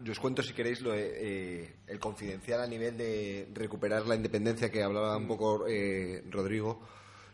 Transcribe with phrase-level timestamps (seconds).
[0.00, 4.70] yo os cuento si queréis lo eh, el confidencial a nivel de recuperar la independencia
[4.70, 6.80] que hablaba un poco eh, Rodrigo.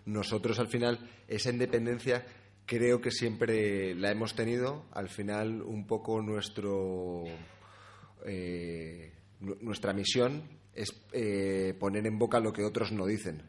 [0.07, 0.99] Nosotros al final
[1.29, 2.27] esa independencia
[2.67, 4.87] creo que siempre la hemos tenido.
[4.93, 7.25] Al final un poco nuestro
[8.27, 10.43] eh, nu- nuestra misión
[10.75, 13.43] es eh, poner en boca lo que otros no dicen.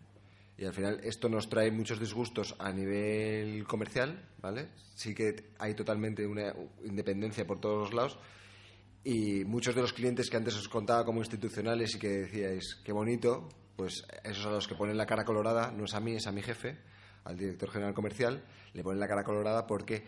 [0.57, 4.69] Y al final esto nos trae muchos disgustos a nivel comercial, ¿vale?
[4.95, 6.53] Sí que hay totalmente una
[6.85, 8.17] independencia por todos los lados.
[9.05, 12.91] Y muchos de los clientes que antes os contaba como institucionales y que decíais, qué
[12.91, 16.25] bonito, pues esos a los que ponen la cara colorada, no es a mí, es
[16.25, 16.79] a mi jefe,
[17.23, 20.03] al director general comercial, le ponen la cara colorada porque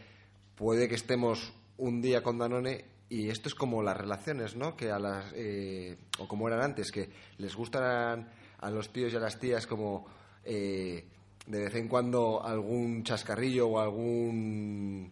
[0.55, 4.75] puede que estemos un día con Danone y esto es como las relaciones, ¿no?
[4.75, 9.15] Que a las, eh, o como eran antes, que les gustan a los tíos y
[9.15, 10.07] a las tías como
[10.43, 11.05] eh,
[11.45, 15.11] de vez en cuando algún chascarrillo o algún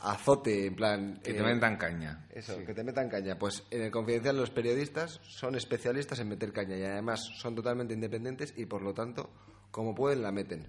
[0.00, 1.20] azote, en plan...
[1.22, 2.26] Que te eh, metan caña.
[2.30, 3.38] eso, que te metan caña.
[3.38, 7.94] Pues en el confidencial los periodistas son especialistas en meter caña y además son totalmente
[7.94, 9.30] independientes y por lo tanto,
[9.70, 10.66] como pueden, la meten.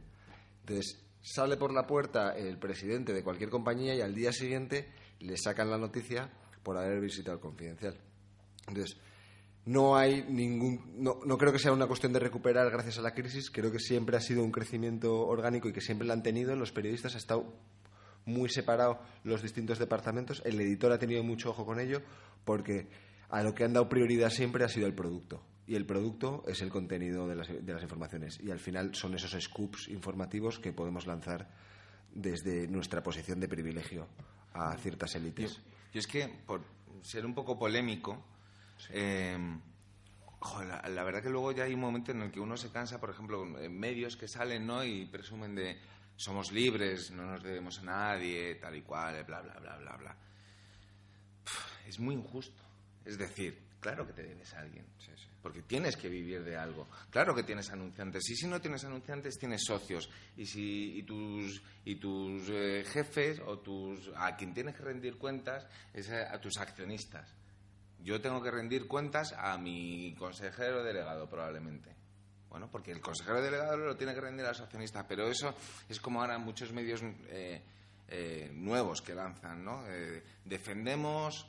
[0.62, 5.38] Entonces, sale por la puerta el presidente de cualquier compañía y al día siguiente le
[5.38, 6.30] sacan la noticia
[6.64, 7.98] por haber visitado el confidencial.
[8.68, 8.98] Entonces,
[9.68, 11.04] no hay ningún.
[11.04, 13.50] No, no creo que sea una cuestión de recuperar gracias a la crisis.
[13.52, 16.56] Creo que siempre ha sido un crecimiento orgánico y que siempre lo han tenido.
[16.56, 17.54] Los periodistas han estado
[18.28, 20.42] muy separados los distintos departamentos.
[20.46, 22.02] El editor ha tenido mucho ojo con ello
[22.46, 22.88] porque
[23.30, 25.42] a lo que han dado prioridad siempre ha sido el producto.
[25.66, 28.40] Y el producto es el contenido de las, de las informaciones.
[28.42, 31.50] Y al final son esos scoops informativos que podemos lanzar
[32.14, 34.08] desde nuestra posición de privilegio
[34.54, 35.60] a ciertas élites.
[35.94, 36.62] Yo es que, por
[37.02, 38.24] ser un poco polémico,
[38.92, 39.38] eh,
[40.40, 42.72] jo, la, la verdad que luego ya hay un momento en el que uno se
[42.72, 44.86] cansa, por ejemplo, en medios que salen ¿no?
[44.86, 45.78] y presumen de
[46.18, 50.18] somos libres, no nos debemos a nadie, tal y cual, bla, bla, bla, bla, bla.
[51.88, 52.62] Es muy injusto.
[53.06, 54.86] Es decir, claro que te debes a alguien,
[55.42, 56.88] porque tienes que vivir de algo.
[57.10, 58.30] Claro que tienes anunciantes.
[58.30, 60.10] Y si no tienes anunciantes, tienes socios.
[60.36, 65.18] Y si y tus y tus eh, jefes o tus a quien tienes que rendir
[65.18, 67.34] cuentas es a, a tus accionistas.
[68.04, 71.97] Yo tengo que rendir cuentas a mi consejero delegado probablemente.
[72.50, 75.54] Bueno, porque el consejero delegado lo tiene que rendir a los accionistas, pero eso
[75.90, 77.62] es como ahora muchos medios eh,
[78.08, 79.84] eh, nuevos que lanzan, ¿no?
[79.88, 81.46] Eh, defendemos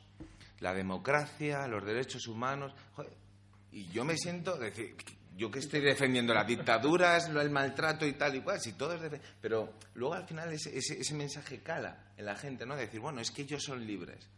[0.60, 2.74] la democracia, los derechos humanos.
[3.70, 4.96] Y yo me siento, decir,
[5.36, 9.00] yo que estoy defendiendo las dictaduras, el maltrato y tal y cual, si todo es
[9.00, 12.74] defe- Pero luego al final ese, ese, ese mensaje cala en la gente, ¿no?
[12.74, 14.28] De decir, bueno, es que ellos son libres.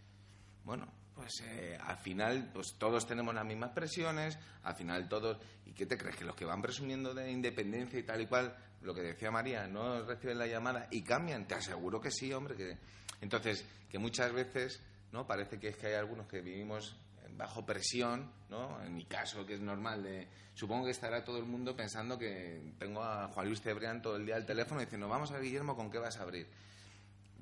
[0.65, 0.87] Bueno,
[1.21, 5.37] pues eh, al final pues todos tenemos las mismas presiones, al final todos...
[5.67, 6.17] ¿Y qué te crees?
[6.17, 9.67] Que los que van presumiendo de independencia y tal y cual, lo que decía María,
[9.67, 12.57] no reciben la llamada y cambian, te aseguro que sí, hombre.
[12.57, 12.79] que
[13.21, 14.83] Entonces, que muchas veces,
[15.13, 15.27] ¿no?
[15.27, 16.97] Parece que es que hay algunos que vivimos
[17.37, 18.83] bajo presión, ¿no?
[18.83, 22.75] En mi caso, que es normal, de, supongo que estará todo el mundo pensando que
[22.79, 25.91] tengo a Juan Luis Cebrián todo el día al teléfono diciendo, vamos a Guillermo, ¿con
[25.91, 26.49] qué vas a abrir?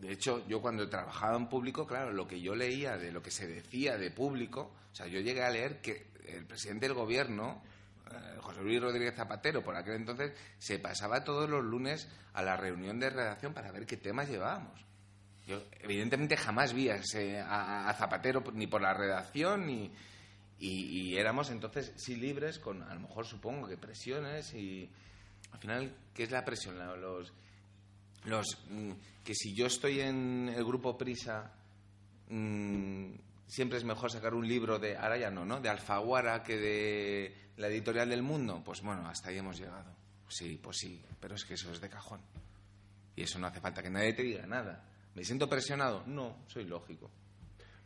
[0.00, 3.30] De hecho, yo cuando trabajaba en público, claro, lo que yo leía de lo que
[3.30, 7.62] se decía de público, o sea, yo llegué a leer que el presidente del gobierno,
[8.10, 12.56] eh, José Luis Rodríguez Zapatero, por aquel entonces, se pasaba todos los lunes a la
[12.56, 14.80] reunión de redacción para ver qué temas llevábamos.
[15.46, 17.00] Yo, evidentemente, jamás vi a,
[17.88, 19.90] a- Zapatero ni por la redacción ni.
[20.60, 24.90] Y, y éramos entonces sí libres con, a lo mejor supongo que presiones y.
[25.50, 26.76] Al final, ¿qué es la presión?
[27.00, 27.32] Los,
[28.24, 28.92] los mm,
[29.24, 31.52] que si yo estoy en el grupo Prisa
[32.28, 33.12] mm,
[33.46, 35.60] siempre es mejor sacar un libro de ahora ya no, ¿no?
[35.60, 38.62] De Alfaguara que de la editorial del Mundo.
[38.64, 39.96] Pues bueno, hasta ahí hemos llegado.
[40.28, 42.20] Sí, pues sí, pero es que eso es de cajón.
[43.16, 44.84] Y eso no hace falta que nadie te diga nada.
[45.14, 46.04] ¿Me siento presionado?
[46.06, 47.10] No, soy lógico.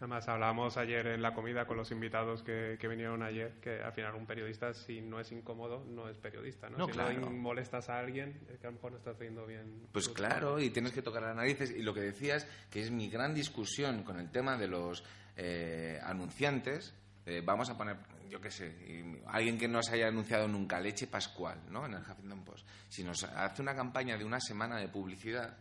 [0.02, 3.92] Además, hablábamos ayer en la comida con los invitados que, que vinieron ayer, que al
[3.92, 6.68] final un periodista, si no es incómodo, no es periodista.
[6.68, 6.76] ¿no?
[6.76, 7.20] No, si claro.
[7.20, 9.86] no molestas a alguien, es que a lo mejor no estás haciendo bien.
[9.92, 10.60] Pues claro, trabajo.
[10.60, 11.70] y tienes que tocar las narices.
[11.70, 15.04] Y lo que decías, que es mi gran discusión con el tema de los
[15.36, 16.92] eh, anunciantes,
[17.24, 17.98] eh, vamos a poner,
[18.28, 21.86] yo qué sé, y alguien que no se haya anunciado nunca, Leche Pascual, ¿no?
[21.86, 22.66] En el Huffington Post.
[22.88, 25.56] Si nos hace una campaña de una semana de publicidad,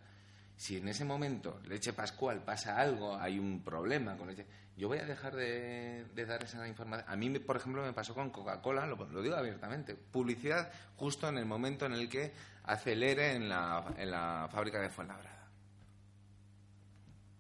[0.62, 4.46] si en ese momento Leche Pascual pasa algo, hay un problema con leche,
[4.78, 7.10] yo voy a dejar de, de dar esa información.
[7.10, 11.40] A mí, por ejemplo, me pasó con Coca-Cola, lo, lo digo abiertamente, publicidad justo en
[11.40, 12.32] el momento en el que
[12.66, 15.48] hace el ERE en la, en la fábrica de Fuenlabrada.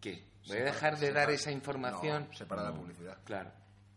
[0.01, 0.23] ¿Qué?
[0.47, 2.23] ¿Voy a dejar de dar esa información?
[2.23, 2.33] No,
[2.73, 3.19] publicidad.
[3.23, 3.51] Claro.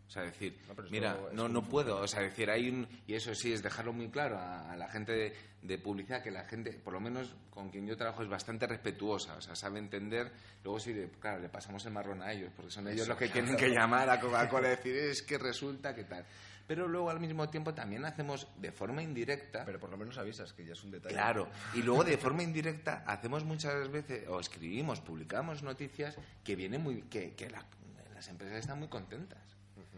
[0.07, 1.97] O sea, decir, No, mira, no, no puedo.
[1.97, 2.87] O sea, decir, hay un.
[3.07, 6.29] Y eso sí, es dejarlo muy claro a, a la gente de, de publicidad, que
[6.31, 9.35] la gente, por lo menos con quien yo trabajo, es bastante respetuosa.
[9.35, 10.31] O sea, sabe entender.
[10.63, 13.29] Luego sí, claro, le pasamos el marrón a ellos, porque son ellos Eso, los que
[13.29, 13.47] claro.
[13.47, 16.23] tienen que llamar a Coca-Cola y decir, es que resulta que tal.
[16.67, 19.65] Pero luego al mismo tiempo también hacemos de forma indirecta.
[19.65, 21.15] Pero por lo menos avisas, que ya es un detalle.
[21.15, 26.81] Claro, y luego de forma indirecta hacemos muchas veces, o escribimos, publicamos noticias que vienen
[26.81, 27.65] muy, que, que la-
[28.13, 29.39] las empresas están muy contentas.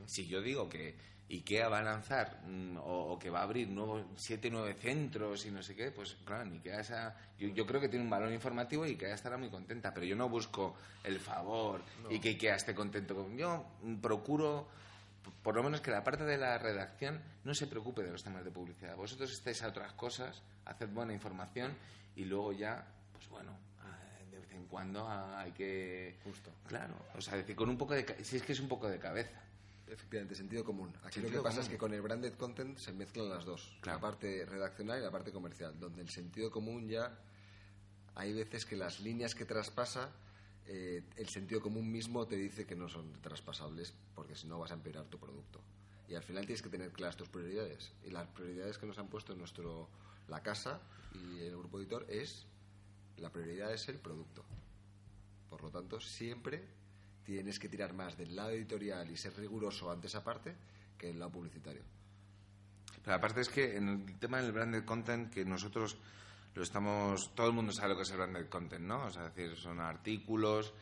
[0.06, 0.96] Si yo digo que
[1.30, 5.46] IKEA va a lanzar mm, o, o que va a abrir nuevos siete, nueve centros
[5.46, 8.32] y no sé qué, pues claro, IKEA esa, yo, yo creo que tiene un valor
[8.32, 12.56] informativo y IKEA estará muy contenta, pero yo no busco el favor y que IKEA
[12.56, 13.38] esté contento con...
[13.38, 13.66] Yo
[14.02, 14.68] procuro
[15.44, 18.46] por lo menos que la parte de la redacción no se preocupe de los temas
[18.46, 18.96] de publicidad.
[18.96, 21.76] Vosotros estáis a otras cosas, haced buena información
[22.16, 23.52] y luego ya, pues bueno,
[24.32, 26.18] de vez en cuando hay que...
[26.24, 26.52] Justo.
[26.68, 28.24] Claro, o sea, decir, con un poco de...
[28.24, 29.42] Si es que es un poco de cabeza.
[29.88, 30.90] Efectivamente, sentido común.
[31.04, 31.64] Aquí lo Sentido que pasa común.
[31.64, 33.78] es que con el branded content se mezclan las dos.
[33.82, 33.98] Claro.
[33.98, 35.80] La parte redaccional y la parte comercial.
[35.80, 37.18] Donde el sentido común ya...
[38.16, 40.12] Hay veces que las líneas que traspasa,
[40.66, 44.72] eh, el sentido común mismo te dice que no son traspasables porque si no vas
[44.72, 45.62] a empeorar tu producto.
[46.08, 47.94] Y al final tienes que tener claras tus prioridades.
[48.04, 49.88] Y las prioridades que nos han puesto en nuestro
[50.28, 50.82] la casa
[51.14, 52.48] y el grupo editor es
[53.18, 54.44] la prioridad es el producto.
[55.50, 56.64] Por lo tanto, siempre
[57.28, 60.56] tienes que tirar más del lado editorial y ser riguroso ante esa parte
[60.98, 61.82] que el lado publicitario.
[63.04, 65.98] Pero aparte es que en el tema del branded content, que nosotros
[66.56, 67.36] lo estamos...
[67.36, 69.08] Todo el mundo sabe lo que es el branded content, ¿no?
[69.08, 70.74] O sea, es decir, son artículos...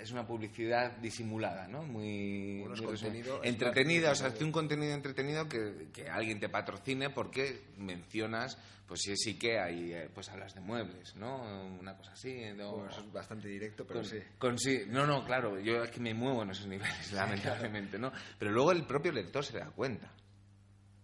[0.00, 1.82] Es una publicidad disimulada, ¿no?
[1.82, 7.10] Muy, Bueno, contenido, entretenida, o sea, hace un contenido entretenido que, que alguien te patrocine
[7.10, 8.56] porque mencionas,
[8.86, 11.42] pues si es IKEA y pues hablas de muebles, ¿no?
[11.80, 12.40] Una cosa así.
[12.54, 12.72] ¿no?
[12.72, 14.18] Bueno, eso es bastante directo, pero con, sí.
[14.38, 14.82] con sí.
[14.86, 18.12] No, no, claro, yo es que me muevo en esos niveles, lamentablemente, ¿no?
[18.38, 20.12] Pero luego el propio lector se da cuenta.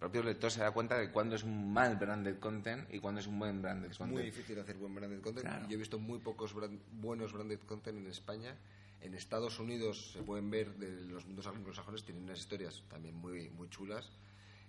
[0.03, 3.21] El propio lector se da cuenta de cuándo es un mal branded content y cuándo
[3.21, 4.17] es un buen branded Es content.
[4.17, 5.47] muy difícil hacer buen branded content.
[5.47, 5.65] Claro.
[5.69, 8.57] Yo he visto muy pocos brand- buenos branded content en España.
[8.99, 13.49] En Estados Unidos se pueden ver de los mundos anglosajones, tienen unas historias también muy,
[13.51, 14.11] muy chulas.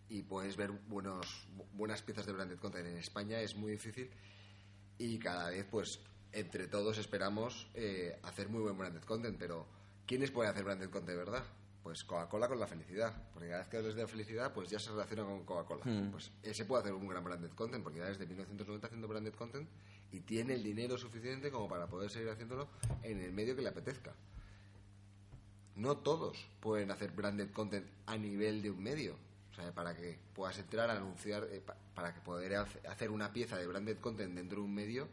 [0.08, 2.86] Y puedes ver buenos, bu- buenas piezas de branded content.
[2.86, 4.10] En España es muy difícil.
[4.98, 5.98] Y cada vez, pues,
[6.30, 9.36] entre todos esperamos eh, hacer muy buen branded content.
[9.36, 9.66] Pero,
[10.06, 11.42] ¿quiénes pueden hacer branded content, verdad?
[11.84, 13.12] Pues Coca-Cola con la felicidad.
[13.32, 15.84] Porque cada vez que hables de la felicidad, pues ya se relaciona con Coca-Cola.
[15.84, 16.10] Hmm.
[16.10, 19.68] Pues ese puede hacer un gran branded content, porque ya desde 1990 haciendo branded content
[20.10, 22.68] y tiene el dinero suficiente como para poder seguir haciéndolo
[23.02, 24.12] en el medio que le apetezca.
[25.76, 29.16] No todos pueden hacer branded content a nivel de un medio.
[29.50, 33.10] O sea, para que puedas entrar a anunciar, eh, pa- para que poder hace- hacer
[33.10, 35.08] una pieza de branded content dentro de un medio,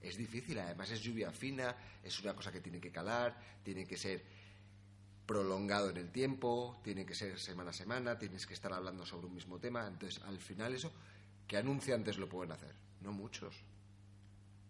[0.00, 0.58] es difícil.
[0.58, 4.22] Además es lluvia fina, es una cosa que tiene que calar, tiene que ser
[5.26, 9.26] prolongado en el tiempo, tiene que ser semana a semana, tienes que estar hablando sobre
[9.26, 9.86] un mismo tema.
[9.86, 10.92] Entonces, al final eso,
[11.46, 12.74] ¿qué anunciantes lo pueden hacer?
[13.00, 13.54] No muchos.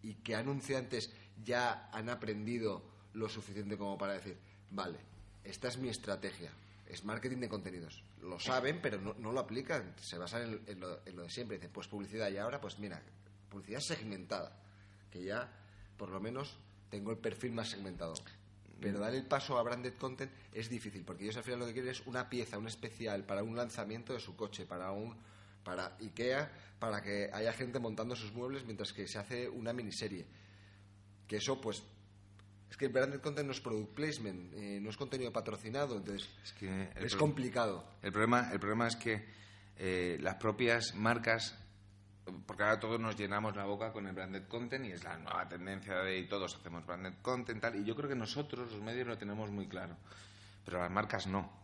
[0.03, 1.13] ¿Y qué anunciantes
[1.45, 2.83] ya han aprendido
[3.15, 4.37] lo suficiente como para decir,
[4.71, 4.99] vale,
[5.45, 6.53] esta es mi estrategia,
[6.87, 8.03] es marketing de contenidos?
[8.21, 11.31] Lo saben, pero no, no lo aplican, se basan en, en lo, en lo de
[11.31, 11.57] siempre.
[11.57, 13.01] Dicen, pues publicidad y ahora, pues mira,
[13.49, 14.61] publicidad segmentada,
[15.11, 15.51] que ya
[15.97, 16.57] por lo menos
[16.91, 18.15] tengo el perfil más segmentado.
[18.83, 21.73] Pero dar el paso a branded content es difícil, porque ellos al final lo que
[21.73, 25.17] quieren es una pieza, un especial para un lanzamiento de su coche, para un
[25.63, 30.27] para IKEA, para que haya gente montando sus muebles mientras que se hace una miniserie.
[31.27, 31.83] Que eso, pues,
[32.69, 36.29] es que el branded content no es product placement, eh, no es contenido patrocinado, entonces
[36.43, 37.85] Es que es complicado.
[38.03, 39.25] El problema, el problema es que
[39.77, 41.57] eh, las propias marcas,
[42.47, 45.49] porque ahora todos nos llenamos la boca con el branded content y es la nueva
[45.49, 49.19] tendencia de todos hacemos branded content tal, y yo creo que nosotros los medios lo
[49.19, 49.97] tenemos muy claro,
[50.65, 51.63] pero las marcas no.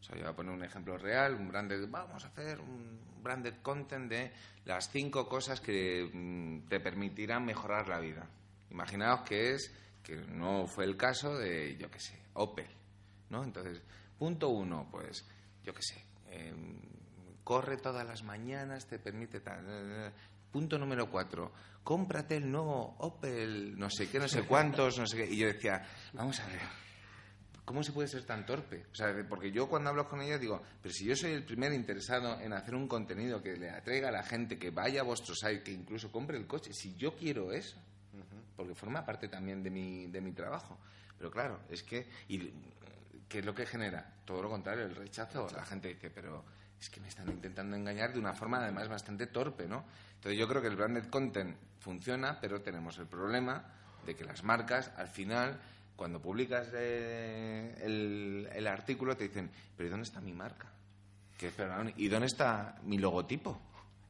[0.00, 2.98] O sea, yo voy a poner un ejemplo real, un branded, vamos a hacer un
[3.22, 4.32] branded content de
[4.64, 8.28] las cinco cosas que mm, te permitirán mejorar la vida.
[8.70, 12.66] Imaginaos que es, que no fue el caso de, yo qué sé, Opel,
[13.30, 13.44] ¿no?
[13.44, 13.80] Entonces,
[14.18, 15.24] punto uno, pues,
[15.62, 16.80] yo qué sé, em,
[17.44, 20.12] corre todas las mañanas, te permite tal.
[20.50, 25.16] Punto número cuatro, cómprate el nuevo Opel, no sé qué, no sé cuántos, no sé
[25.16, 25.32] qué.
[25.32, 25.82] Y yo decía,
[26.12, 26.60] vamos a ver,
[27.64, 28.84] ¿cómo se puede ser tan torpe?
[28.92, 31.72] O sea, porque yo cuando hablo con ella digo, pero si yo soy el primer
[31.72, 35.34] interesado en hacer un contenido que le atraiga a la gente, que vaya a vuestro
[35.34, 37.78] site, que incluso compre el coche, si yo quiero eso,
[38.56, 40.78] porque forma parte también de mi, de mi trabajo.
[41.16, 42.52] Pero claro, es que, y,
[43.28, 44.16] ¿qué es lo que genera?
[44.24, 45.48] Todo lo contrario, el rechazo.
[45.54, 46.44] La gente dice, pero
[46.82, 49.84] es que me están intentando engañar de una forma además bastante torpe, ¿no?
[50.16, 53.64] Entonces yo creo que el branded content funciona, pero tenemos el problema
[54.04, 55.60] de que las marcas, al final,
[55.94, 60.72] cuando publicas eh, el, artículo te dicen, pero ¿y dónde está mi marca?
[61.38, 63.60] Que, perdón, ¿y dónde está mi logotipo?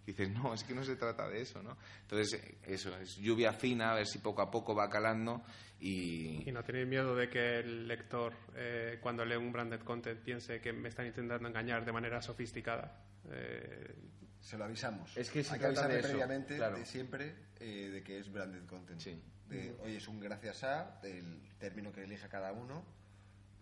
[0.07, 1.77] Dices, no, es que no se trata de eso, ¿no?
[2.03, 5.43] Entonces, eso, es lluvia fina, a ver si poco a poco va calando
[5.79, 6.49] y...
[6.49, 10.61] Y no tenéis miedo de que el lector, eh, cuando lee un branded content, piense
[10.61, 13.01] que me están intentando engañar de manera sofisticada.
[13.31, 13.95] Eh,
[14.41, 15.17] se lo avisamos.
[15.17, 19.01] Es que Hay que avisar previamente de siempre eh, de que es branded content.
[19.01, 19.23] Sí.
[19.49, 22.85] De, oye, es un gracias a, del término que elija cada uno,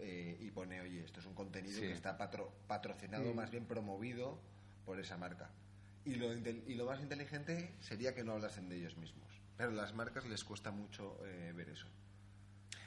[0.02, 4.40] y pone, oye, esto es un contenido que está patro, patrocinado, más bien promovido
[4.86, 5.50] por esa marca.
[6.04, 9.28] Y lo, y lo más inteligente sería que no hablasen de ellos mismos.
[9.56, 11.86] Pero a las marcas les cuesta mucho eh, ver eso.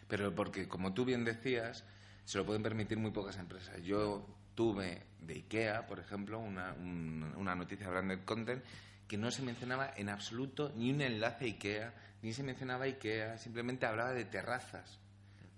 [0.08, 1.84] Pero porque, como tú bien decías,
[2.26, 3.82] se lo pueden permitir muy pocas empresas.
[3.84, 8.64] Yo tuve de IKEA, por ejemplo, una, una noticia de branded content
[9.08, 13.38] que no se mencionaba en absoluto ni un enlace a IKEA, ni se mencionaba IKEA,
[13.38, 15.00] simplemente hablaba de terrazas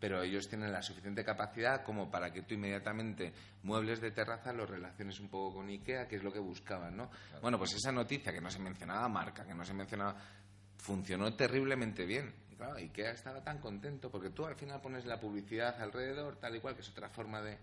[0.05, 3.33] pero ellos tienen la suficiente capacidad como para que tú inmediatamente
[3.63, 7.09] muebles de terraza los relaciones un poco con IKEA, que es lo que buscaban, ¿no?
[7.41, 10.15] Bueno, pues esa noticia que no se mencionaba marca, que no se mencionaba,
[10.77, 12.31] funcionó terriblemente bien.
[12.51, 16.55] Y claro, IKEA estaba tan contento porque tú al final pones la publicidad alrededor, tal
[16.55, 17.57] y cual, que es otra forma de...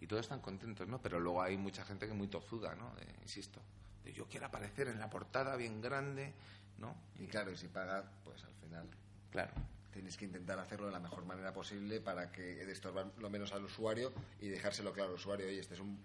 [0.00, 1.00] Y todos están contentos, ¿no?
[1.00, 2.94] Pero luego hay mucha gente que es muy tozuda, ¿no?
[3.22, 3.60] insisto,
[4.02, 6.34] de yo quiero aparecer en la portada bien grande,
[6.78, 6.96] ¿no?
[7.20, 8.88] Y claro, y si paga, pues al final...
[9.30, 9.52] Claro
[9.92, 13.64] tienes que intentar hacerlo de la mejor manera posible para que estorbar lo menos al
[13.64, 15.98] usuario y dejárselo claro al usuario, oye, este es un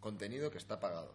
[0.00, 1.14] contenido que está pagado.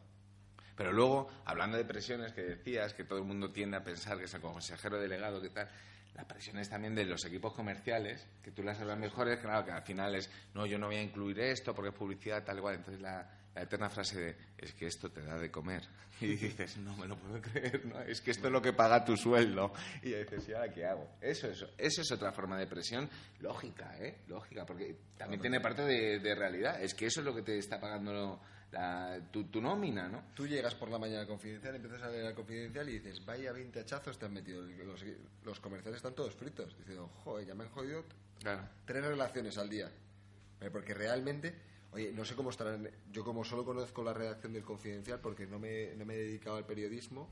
[0.75, 4.23] Pero luego, hablando de presiones que decías, que todo el mundo tiende a pensar que
[4.23, 5.69] es el consejero delegado, que tal,
[6.15, 9.83] las presiones también de los equipos comerciales, que tú las hablas mejores, claro, que al
[9.83, 12.75] final es, no, yo no voy a incluir esto porque es publicidad, tal igual.
[12.75, 13.29] Entonces la,
[13.59, 15.83] la eterna frase de es que esto te da de comer.
[16.21, 18.01] Y dices, no me lo puedo creer, ¿no?
[18.01, 19.71] es que esto es lo que paga tu sueldo.
[20.01, 21.09] Y dices, ¿y ahora qué hago?
[21.21, 24.19] Eso, eso, eso es otra forma de presión lógica, ¿eh?
[24.27, 26.81] Lógica, porque también tiene parte de, realidad.
[26.81, 30.25] Es que eso es lo que te está pagando la, tu, tu, nómina, ¿no?
[30.35, 33.53] Tú llegas por la mañana al confidencial, empiezas a leer al confidencial y dices, vaya
[33.53, 34.61] 20 hachazos te han metido.
[34.61, 35.05] Los,
[35.45, 36.77] los comerciales están todos fritos.
[36.77, 38.03] Diciendo, joder, ya me han jodido
[38.85, 39.89] tres relaciones al día.
[40.61, 42.89] Eh, porque realmente Oye, no sé cómo estarán.
[43.11, 46.57] Yo, como solo conozco la redacción del Confidencial, porque no me, no me he dedicado
[46.57, 47.29] al periodismo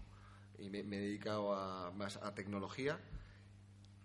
[0.57, 2.99] y me, he dedicado a, más a tecnología,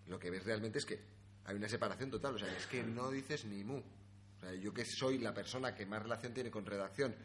[0.07, 0.99] lo que ves realmente es que
[1.45, 2.35] hay una separación total.
[2.35, 3.77] O sea, es que no dices ni mu.
[3.77, 7.15] O sea, yo que soy la persona que más relación tiene con redacción,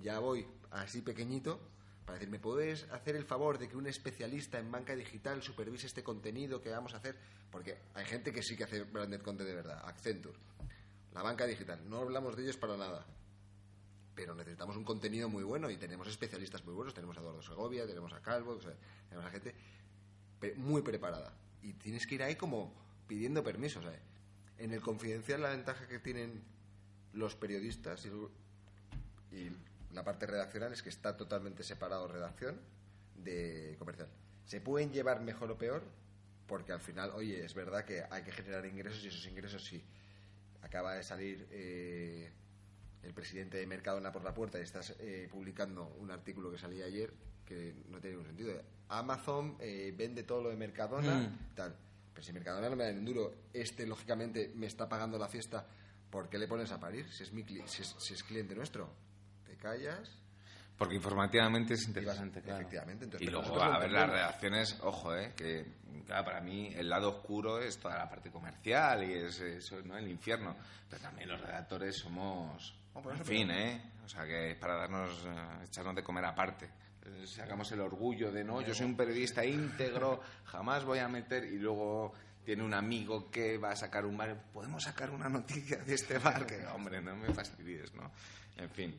[0.00, 1.60] ya voy así pequeñito
[2.04, 5.88] para decir, ¿me puedes hacer el favor de que un especialista en banca digital supervise
[5.88, 7.16] este contenido que vamos a hacer?
[7.50, 10.38] Porque hay gente que sí que hace branded content de verdad, Accenture
[11.16, 11.80] la banca digital.
[11.88, 13.06] No hablamos de ellos para nada.
[14.14, 16.92] Pero necesitamos un contenido muy bueno y tenemos especialistas muy buenos.
[16.92, 18.58] Tenemos a Eduardo Segovia, tenemos a Calvo,
[19.08, 19.54] tenemos a gente
[20.56, 21.32] muy preparada.
[21.62, 22.74] Y tienes que ir ahí como
[23.06, 23.80] pidiendo permiso.
[24.58, 26.44] En el confidencial la ventaja que tienen
[27.14, 28.10] los periodistas y,
[29.34, 29.56] y
[29.94, 32.60] la parte redaccional es que está totalmente separado redacción
[33.14, 34.08] de comercial.
[34.44, 35.82] Se pueden llevar mejor o peor
[36.46, 39.82] porque al final, oye, es verdad que hay que generar ingresos y esos ingresos sí
[40.66, 42.30] acaba de salir eh,
[43.02, 46.84] el presidente de Mercadona por la puerta y estás eh, publicando un artículo que salía
[46.84, 47.12] ayer
[47.44, 48.60] que no tiene ningún sentido.
[48.88, 51.54] Amazon eh, vende todo lo de Mercadona, mm.
[51.54, 51.76] tal.
[52.12, 55.64] Pero si Mercadona no me da un duro, este lógicamente me está pagando la fiesta,
[56.10, 57.08] ¿por qué le pones a parir?
[57.12, 58.92] Si es, mi, si es, si es cliente nuestro,
[59.44, 60.10] te callas
[60.76, 63.08] porque informativamente es interesante, Efectivamente.
[63.20, 65.64] y luego, a ver, las reacciones, ojo, eh, que
[66.04, 69.96] para mí el lado oscuro es toda la parte comercial y es eso, ¿no?
[69.96, 70.56] El infierno.
[70.88, 72.74] Pero también los redactores somos...
[72.94, 73.92] en fin, ¿eh?
[74.04, 76.70] O sea, que es para darnos, eh, echarnos de comer aparte.
[77.04, 81.44] Eh, sacamos el orgullo de, no, yo soy un periodista íntegro, jamás voy a meter...
[81.44, 85.78] Y luego tiene un amigo que va a sacar un bar, ¿podemos sacar una noticia
[85.78, 86.46] de este bar?
[86.46, 88.12] Que, hombre, no me fastidies, ¿no?
[88.56, 88.96] En fin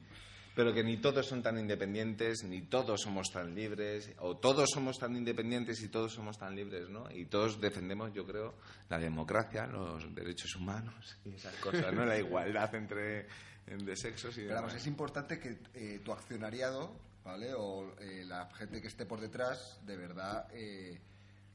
[0.58, 4.98] pero que ni todos son tan independientes, ni todos somos tan libres, o todos somos
[4.98, 7.12] tan independientes y todos somos tan libres, ¿no?
[7.12, 8.56] Y todos defendemos, yo creo,
[8.90, 12.06] la democracia, los derechos humanos y esas cosas, ¿no?
[12.06, 13.28] La igualdad entre
[13.68, 14.74] de sexos y demás.
[14.74, 16.92] es importante que eh, tu accionariado,
[17.24, 17.54] ¿vale?
[17.54, 20.48] O eh, la gente que esté por detrás, de verdad...
[20.54, 21.00] Eh,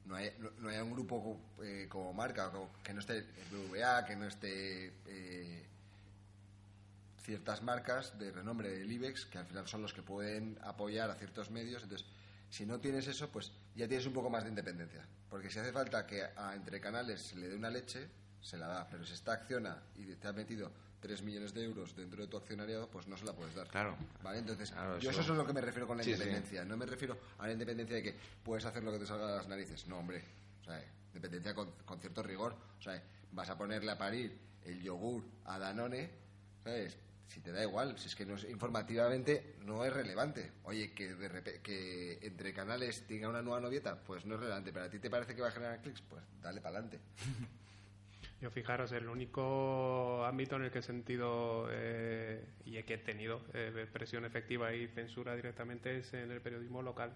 [0.04, 1.40] no, haya, no, haya un grupo
[1.88, 4.92] como marca, que no esté el BVA, que no esté
[7.23, 11.14] ciertas marcas de renombre del IBEX, que al final son los que pueden apoyar a
[11.14, 11.83] ciertos medios.
[11.83, 12.07] Entonces,
[12.50, 15.07] si no tienes eso, pues ya tienes un poco más de independencia.
[15.31, 18.09] Porque si hace falta que a entre canales se le dé una leche,
[18.41, 18.88] se la da.
[18.91, 22.37] Pero si está acciona y te ha metido 3 millones de euros dentro de tu
[22.37, 23.69] accionariado, pues no se la puedes dar.
[23.69, 23.97] Claro.
[24.23, 24.38] ¿Vale?
[24.38, 26.64] Entonces, yo eso es lo que me refiero con la independencia.
[26.64, 29.37] No me refiero a la independencia de que puedes hacer lo que te salga de
[29.37, 29.87] las narices.
[29.87, 30.23] No, hombre.
[30.61, 32.57] O sea, independencia con, con cierto rigor.
[32.79, 36.23] O sea, vas a ponerle a parir el yogur a Danone
[36.62, 36.97] ¿Sabes?
[37.29, 40.52] Si te da igual, si es que no es- informativamente no es relevante.
[40.64, 44.73] Oye, que, de que entre canales tenga una nueva novieta, pues no es relevante.
[44.73, 47.00] Pero a ti te parece que va a generar clics, pues dale para adelante.
[48.41, 53.41] Yo fijaros, el único ámbito en el que he sentido eh, y que he tenido
[53.55, 57.12] eh, presión efectiva y censura directamente es en el periodismo local.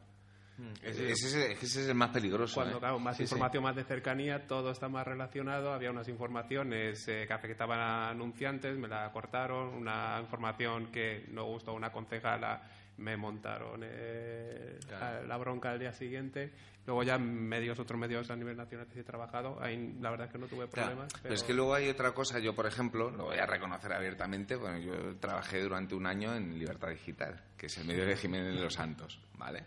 [0.82, 2.54] Ese, ese es el- es que ese es el más peligroso.
[2.54, 2.80] Cuando, ¿eh?
[2.80, 3.34] claro, más Sí, sí.
[3.34, 5.72] información más de cercanía, todo está más relacionado.
[5.72, 9.74] Había unas informaciones eh, que afectaban a anunciantes, me la cortaron.
[9.74, 12.62] Una información que no gustó a una concejala,
[12.98, 15.26] me montaron eh, Claro.
[15.26, 16.52] la bronca al día siguiente.
[16.86, 20.28] Luego ya medios, otros medios a nivel nacional que sí he trabajado, ahí la verdad
[20.28, 21.12] es que no tuve Claro, problemas.
[21.20, 22.38] pero es que luego hay otra cosa.
[22.38, 24.54] Yo, por ejemplo, lo voy a reconocer abiertamente.
[24.54, 28.54] Bueno, yo trabajé durante un año en Libertad Digital, que es el medio de Jiménez
[28.54, 29.64] de los Santos, ¿vale?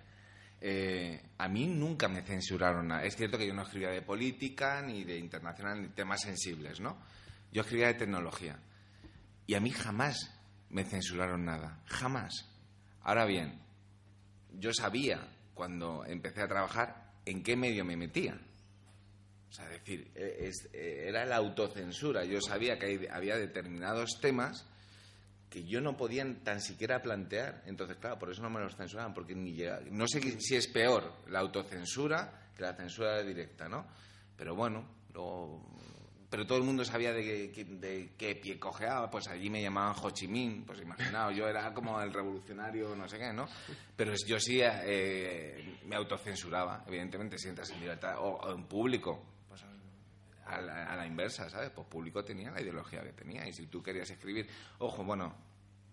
[0.61, 3.03] Eh, a mí nunca me censuraron nada.
[3.03, 6.97] Es cierto que yo no escribía de política, ni de internacional, ni temas sensibles, ¿no?
[7.51, 8.59] Yo escribía de tecnología.
[9.47, 10.35] Y a mí jamás
[10.69, 11.81] me censuraron nada.
[11.85, 12.33] Jamás.
[13.01, 13.59] Ahora bien,
[14.59, 18.39] yo sabía cuando empecé a trabajar en qué medio me metía.
[19.49, 22.23] O sea, decir, es- eh, era la autocensura.
[22.25, 24.67] Yo sabía que había determinados temas
[25.49, 27.63] que yo no podía tan siquiera plantear.
[27.65, 30.67] Entonces, claro, por eso no me los censuraban, porque ni llega- No sé si es
[30.67, 33.85] peor la autocensura que la censura directa, ¿no?
[34.37, 34.85] Pero bueno,
[36.29, 39.95] Pero todo el mundo sabía de qué, de qué pie cojeaba, pues allí me llamaban
[40.03, 43.47] Ho Chi Minh, pues imaginaos, yo era como el revolucionario, no sé qué, ¿no?
[43.95, 49.23] Pero yo sí eh, me autocensuraba, evidentemente, si entras en libertad, o, o en público,
[50.49, 51.69] a la, a la inversa, ¿sabes?
[51.71, 54.47] Pues público tenía la ideología que tenía y si tú querías escribir,
[54.79, 55.35] ojo, bueno,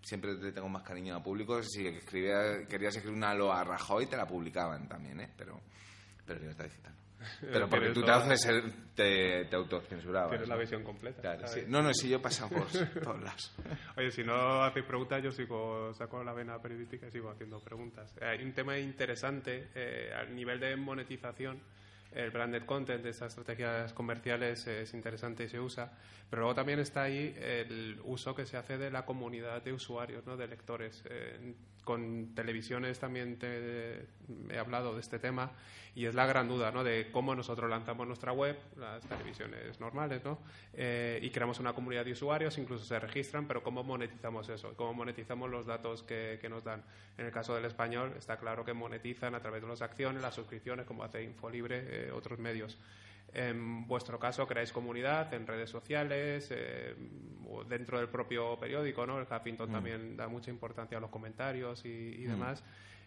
[0.01, 4.07] siempre te tengo más cariño a público, si escribía, querías escribir una loa a Rajoy
[4.07, 5.29] te la publicaban también, ¿eh?
[5.37, 5.59] Pero,
[6.25, 6.93] pero libertad digital.
[7.41, 10.29] Pero porque tú te, haces el- te, te autocensurabas.
[10.29, 10.61] Tienes la ¿no?
[10.61, 11.19] visión completa.
[11.19, 11.63] Claro, ¿sabes?
[11.65, 11.69] sí.
[11.71, 12.67] No, no, sí, yo he pasado por
[13.03, 13.55] todos lados.
[13.97, 18.13] Oye, si no hacéis preguntas, yo sigo, saco la vena periodística y sigo haciendo preguntas.
[18.21, 21.59] Eh, Hay un tema interesante eh, al nivel de monetización.
[22.11, 25.91] El branded content de estas estrategias comerciales es interesante y se usa,
[26.29, 30.25] pero luego también está ahí el uso que se hace de la comunidad de usuarios,
[30.25, 30.37] ¿no?
[30.37, 31.03] de lectores.
[31.09, 31.53] Eh,
[31.87, 34.05] con televisiones también te-
[34.51, 35.51] he hablado de este tema
[35.95, 36.83] y es la gran duda ¿no?
[36.83, 40.37] de cómo nosotros lanzamos nuestra web, las televisiones normales, ¿no?
[40.73, 44.93] Eh, y creamos una comunidad de usuarios, incluso se registran, pero cómo monetizamos eso, cómo
[44.93, 46.83] monetizamos los datos que, nos dan.
[47.17, 50.35] En el caso del español está claro que monetizan a través de las acciones, las
[50.35, 52.77] suscripciones, como hace Infolibre, eh, otros medios.
[53.39, 56.95] En vuestro caso, creáis comunidad en redes sociales, eh,
[57.47, 59.19] o dentro del propio periódico, ¿no?
[59.19, 62.63] El Huffington también da mucha importancia a los comentarios y, y demás.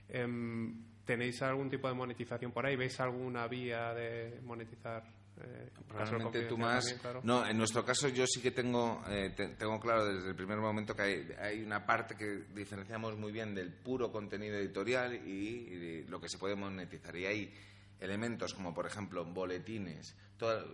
[0.09, 2.77] Em, ¿Tenéis algún tipo de monetización por ahí?
[2.77, 5.03] ¿Veis alguna vía de monetizar?
[5.43, 6.85] eh, Probablemente tú más.
[6.85, 7.21] también, claro?
[7.25, 10.59] No, en nuestro caso yo sí que tengo, eh, te- tengo claro desde el primer
[10.59, 15.29] momento que hay, hay una parte que diferenciamos muy bien del puro contenido editorial y,
[15.29, 17.17] y lo que se puede monetizar.
[17.17, 17.55] Y hay
[18.01, 20.17] elementos como, por ejemplo, boletines.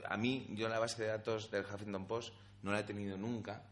[0.08, 3.62] A mí, yo la base de datos del Huffington Post no la he tenido nunca,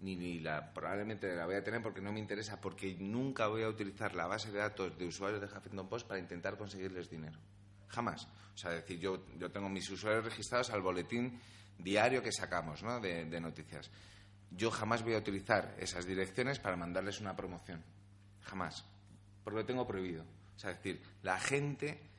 [0.00, 3.62] ni, ni la probablemente la voy a tener porque no me interesa, porque nunca voy
[3.62, 7.38] a utilizar la base de datos de usuarios de Huffington Post para intentar conseguirles dinero.
[7.88, 8.28] Jamás.
[8.54, 11.40] O sea, decir, yo, yo tengo mis usuarios registrados al boletín
[11.78, 13.00] diario que sacamos ¿no?
[13.00, 13.90] de, de noticias.
[14.50, 17.82] Yo jamás voy a utilizar esas direcciones para mandarles una promoción.
[18.42, 18.84] Jamás.
[19.44, 20.24] Porque lo tengo prohibido.
[20.56, 22.09] O sea, es decir, la gente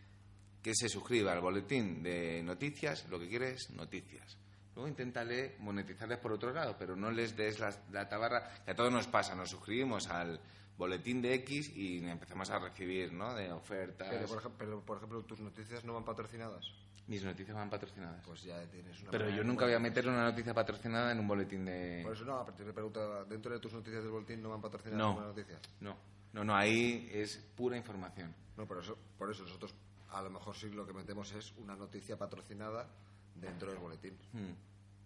[0.61, 4.37] que se suscriba al boletín de noticias, lo que quiere es noticias.
[4.75, 8.75] Luego inténtale monetizarles por otro lado, pero no les des la, la tabarra, que a
[8.75, 10.39] todos nos pasa, nos suscribimos al
[10.77, 14.07] boletín de X y empezamos a recibir, ¿no?, de ofertas.
[14.09, 16.65] Pero por, ej- pero, por ejemplo, tus noticias no van patrocinadas.
[17.07, 18.23] Mis noticias van patrocinadas.
[18.25, 19.11] Pues ya tienes una.
[19.11, 22.01] pero yo nunca voy a meter una noticia patrocinada en un boletín de...
[22.03, 24.61] Por eso no, a partir de pregunta, dentro de tus noticias del boletín no van
[24.61, 25.07] patrocinadas No.
[25.09, 25.59] ninguna noticia.
[25.81, 25.97] No,
[26.33, 28.33] no, no, ahí es pura información.
[28.55, 29.75] No, por eso, por eso nosotros
[30.11, 32.87] a lo mejor sí lo que metemos es una noticia patrocinada
[33.35, 34.17] dentro del boletín.
[34.33, 34.53] Hmm.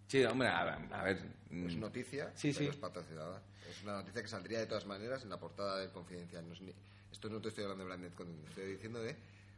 [0.08, 1.20] Sí, hombre, a, a ver...
[1.50, 2.70] mm, Es noticia, Sí, pero sí.
[2.70, 3.42] es patrocinada.
[3.68, 6.46] Es una noticia que saldría de todas maneras en la portada del Confidencial.
[6.46, 6.72] No es ni-
[7.10, 9.16] esto no te estoy hablando de branded content, te estoy diciendo de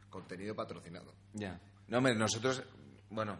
[0.09, 1.13] contenido patrocinado.
[1.33, 1.59] Ya.
[1.87, 2.63] No, hombre, nosotros,
[3.09, 3.37] bueno,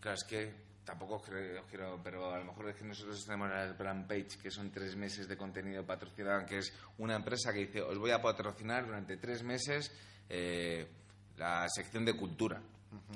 [0.00, 0.52] claro, es que
[0.84, 4.50] tampoco creo, quiero, pero a lo mejor es que nosotros tenemos la brand page, que
[4.50, 8.20] son tres meses de contenido patrocinado, que es una empresa que dice, os voy a
[8.20, 9.90] patrocinar durante tres meses
[10.28, 10.86] eh,
[11.36, 12.60] la sección de cultura.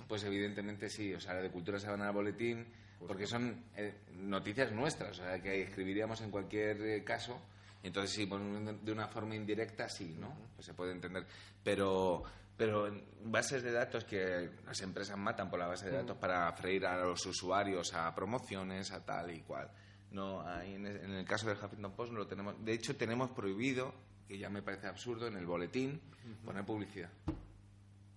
[0.08, 2.66] Pues evidentemente sí, o sea, la de cultura se van al boletín,
[3.06, 7.40] porque son eh, noticias nuestras, o sea, que escribiríamos en cualquier eh, caso.
[7.82, 8.42] Entonces, sí, pues,
[8.82, 10.34] de una forma indirecta, sí, ¿no?
[10.56, 11.24] Pues se puede entender.
[11.62, 12.24] Pero,
[12.58, 16.52] pero en bases de datos que las empresas matan por la base de datos para
[16.52, 19.70] freír a los usuarios a promociones, a tal y cual.
[20.10, 22.56] No, ahí en, el, en el caso del Huffington Post no lo tenemos.
[22.64, 23.94] De hecho, tenemos prohibido,
[24.26, 26.00] que ya me parece absurdo, en el boletín
[26.44, 27.10] poner publicidad.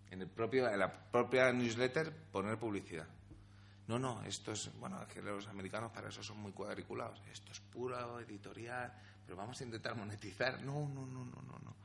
[0.09, 3.07] En, el propio, en la propia newsletter poner publicidad.
[3.87, 7.21] No, no, esto es, bueno, es que los americanos para eso son muy cuadriculados.
[7.31, 8.91] Esto es puro editorial,
[9.23, 10.63] pero vamos a intentar monetizar.
[10.63, 11.59] No, no, no, no, no.
[11.59, 11.80] no.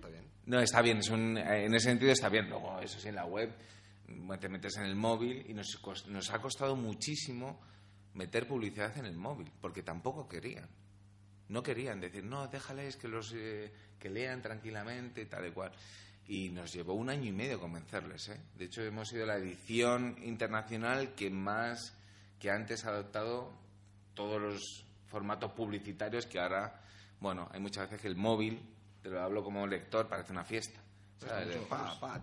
[0.00, 0.24] Bueno, está bien.
[0.46, 0.98] No, está bien,
[1.38, 2.48] eh, en ese sentido está bien.
[2.48, 3.52] Luego, eso sí, en la web
[4.40, 7.60] te metes en el móvil y nos ha costado muchísimo
[8.14, 10.68] meter publicidad en el móvil, porque tampoco querían.
[11.48, 15.72] No querían decir, no, déjales que los eh, que lean tranquilamente, tal y cual.
[16.26, 18.28] Y nos llevó un año y medio convencerles.
[18.28, 18.40] ¿eh?
[18.56, 21.94] De hecho, hemos sido la edición internacional que más,
[22.38, 23.52] que antes ha adoptado
[24.14, 26.80] todos los formatos publicitarios que ahora,
[27.20, 28.62] bueno, hay muchas veces que el móvil,
[29.02, 30.81] te lo hablo como lector, parece una fiesta.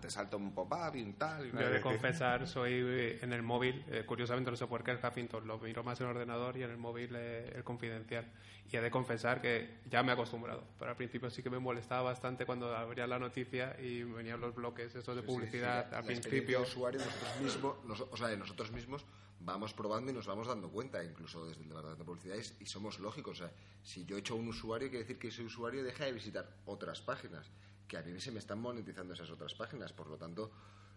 [0.00, 1.46] Te salta un pop-up y un tal.
[1.46, 4.82] y Yo he de confesar, soy eh, en el móvil, eh, curiosamente no sé por
[4.84, 7.64] qué el Huffington lo miro más en el ordenador y en el móvil eh, el
[7.64, 8.26] confidencial.
[8.70, 11.58] Y he de confesar que ya me he acostumbrado, pero al principio sí que me
[11.58, 16.06] molestaba bastante cuando abría la noticia y venían los bloques esos de publicidad La- al
[16.06, 16.58] la experiencia principio.
[16.58, 19.04] de usuario nosotros mismos, nos- o sea, de nosotros mismos
[19.40, 22.66] vamos probando y nos vamos dando cuenta, incluso desde el departamento de publicidad, y, y
[22.66, 23.40] somos lógicos.
[23.40, 26.12] O sea, si yo he hecho un usuario, quiere decir que ese usuario deja de
[26.12, 27.50] visitar otras páginas,
[27.90, 29.92] que a mí se me están monetizando esas otras páginas.
[29.92, 30.52] Por lo tanto,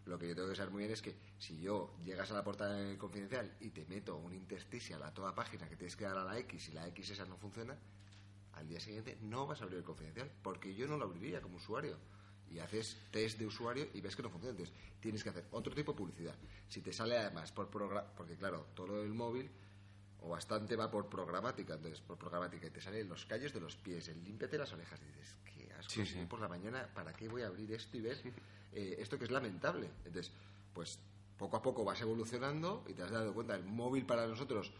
[0.05, 2.43] lo que yo tengo que saber muy bien es que si yo llegas a la
[2.43, 6.19] portada del confidencial y te meto un intersticial a toda página que tienes que dar
[6.19, 7.75] a la X y la X esa no funciona,
[8.53, 11.57] al día siguiente no vas a abrir el confidencial, porque yo no lo abriría como
[11.57, 11.97] usuario.
[12.51, 14.51] Y haces test de usuario y ves que no funciona.
[14.51, 16.35] Entonces, tienes que hacer otro tipo de publicidad.
[16.69, 19.49] Si te sale además por programa, porque claro, todo lo del móvil
[20.19, 23.75] o bastante va por programática, entonces por programática y te salen los callos de los
[23.77, 25.52] pies, el límpiate las orejas y dices, qué
[25.85, 26.25] asco, Sí, sí.
[26.27, 28.17] por la mañana, ¿para qué voy a abrir esto y ver
[28.73, 29.89] eh, esto que es lamentable?
[30.05, 30.31] Entonces,
[30.73, 30.99] pues
[31.37, 34.71] poco a poco vas evolucionando y te has dado cuenta, el móvil para nosotros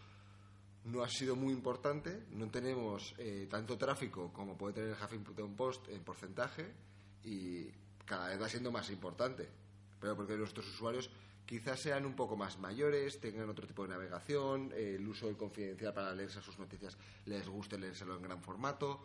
[0.84, 5.54] no ha sido muy importante, no tenemos eh, tanto tráfico como puede tener el Huffington
[5.56, 6.72] Post en porcentaje
[7.24, 7.68] y
[8.04, 9.48] cada vez va siendo más importante.
[9.98, 11.08] Pero porque nuestros usuarios
[11.46, 15.36] quizás sean un poco más mayores, tengan otro tipo de navegación, eh, el uso del
[15.36, 19.00] confidencial para leerse sus noticias les guste leérselo en gran formato.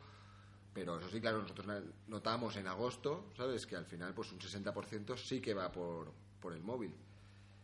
[0.79, 1.67] Pero eso sí, claro, nosotros
[2.07, 3.65] notamos en agosto, ¿sabes?
[3.65, 6.95] Que al final pues un 60% sí que va por, por el móvil.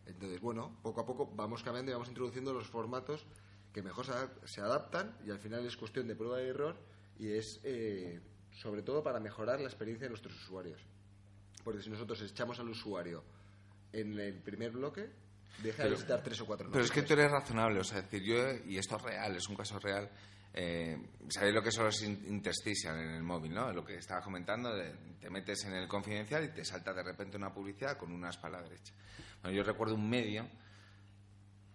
[0.06, 3.26] Entonces, bueno, poco a poco vamos cambiando y vamos introduciendo los formatos
[3.74, 6.76] que mejor se, adap- se adaptan y al final es cuestión de prueba y error
[7.18, 8.20] y es eh,
[8.52, 10.82] sobre todo para mejorar la experiencia de nuestros usuarios.
[11.64, 13.24] Porque si nosotros echamos al usuario
[13.94, 15.10] en el primer bloque,
[15.64, 18.22] deja de visitar tres o cuatro Pero es que tú eres razonable, o sea, decir,
[18.24, 18.36] yo,
[18.68, 20.12] y esto es real, es un caso real.
[20.58, 23.74] Eh, ¿Sabéis lo que son los in- interstitial en el móvil, no?
[23.74, 24.72] Lo que estabas comentando,
[25.20, 28.62] te metes en el confidencial y te salta de repente una publicidad con una espalda
[28.62, 28.94] derecha.
[29.42, 30.48] Bueno, yo recuerdo un medio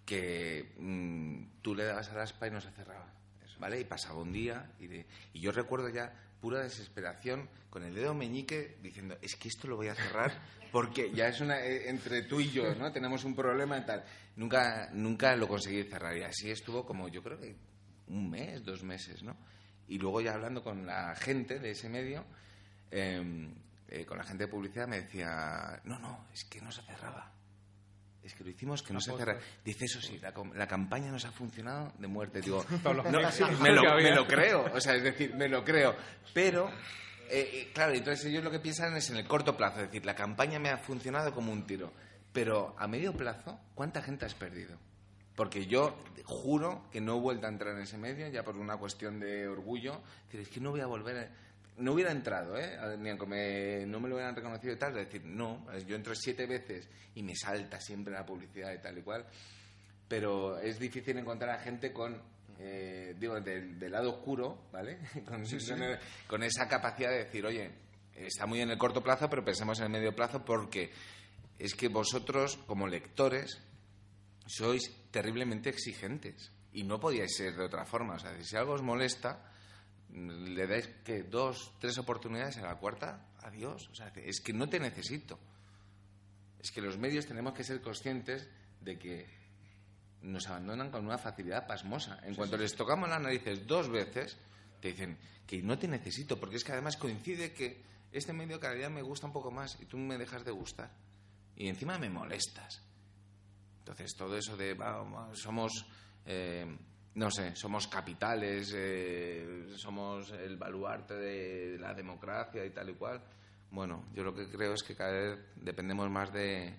[0.07, 3.13] que mm, tú le dabas a la aspa y no se cerraba,
[3.59, 3.81] ¿vale?
[3.81, 8.15] Y pasaba un día y, de- y yo recuerdo ya pura desesperación con el dedo
[8.15, 10.33] meñique diciendo, es que esto lo voy a cerrar
[10.73, 12.91] porque ya es una eh, entre tú y yo, ¿no?
[12.93, 14.05] Tenemos un problema y tal.
[14.37, 17.55] Nunca, nunca lo conseguí cerrar y así estuvo como yo creo que
[18.11, 19.37] un mes, dos meses, ¿no?
[19.89, 22.25] Y luego ya hablando con la gente de ese medio,
[22.91, 23.49] eh,
[23.89, 27.33] eh, con la gente de publicidad me decía, no, no, es que no se cerraba.
[28.23, 29.41] Es que lo hicimos que no se cerraba.
[29.65, 32.41] Dice, eso sí, la, campaña nos ha funcionado de muerte.
[32.41, 35.97] Digo, no, me, lo, me lo creo, o sea, es decir, me lo creo.
[36.33, 36.69] Pero,
[37.29, 40.07] eh, eh, claro, entonces ellos lo que piensan es en el corto plazo, es decir,
[40.07, 41.93] la campaña me ha funcionado como un tiro.
[42.33, 44.79] Pero a medio plazo, ¿cuánta gente has perdido?
[45.41, 48.77] Porque yo juro que no he vuelto a entrar en ese medio, ya por una
[48.77, 49.95] cuestión de orgullo.
[49.95, 51.17] Es decir, es que no voy a volver.
[51.17, 51.31] a-
[51.79, 52.77] No hubiera entrado, ¿eh?
[52.99, 54.99] Ni aunque me- no me lo hubieran reconocido y tal.
[54.99, 58.99] Es decir, no, yo entro siete veces y me salta siempre la publicidad y tal
[58.99, 59.25] y cual.
[60.09, 62.21] Pero es difícil encontrar a gente con.
[62.59, 64.99] eh, digo, del, del lado oscuro, ¿vale?
[66.29, 67.71] Con esa capacidad de decir, oye,
[68.15, 70.91] está muy en el corto plazo, pero pensemos en el medio plazo porque
[71.59, 73.59] es que vosotros, como lectores,
[74.51, 78.15] sois terriblemente exigentes y no podíais ser de otra forma.
[78.15, 79.39] O sea, si algo os molesta,
[80.11, 83.87] le dais que dos, tres oportunidades a la cuarta, adiós.
[83.91, 85.39] O sea, es que no te necesito.
[86.59, 88.51] Es que los medios tenemos que ser conscientes
[88.83, 89.27] de que
[90.23, 92.19] nos abandonan con una facilidad pasmosa.
[92.25, 94.37] En cuanto les tocamos las narices dos veces,
[94.81, 97.83] te dicen que no te necesito, porque es que además coincide que
[98.13, 100.91] este medio cada día me gusta un poco más y tú me dejas de gustar.
[101.57, 102.83] Y encima me molestas.
[103.91, 105.85] Entonces, todo eso de vamos, somos,
[106.25, 106.65] eh,
[107.15, 113.21] no sé, somos capitales, eh, somos el baluarte de la democracia y tal y cual.
[113.73, 116.73] Bueno, yo lo que creo es que cada vez dependemos más de,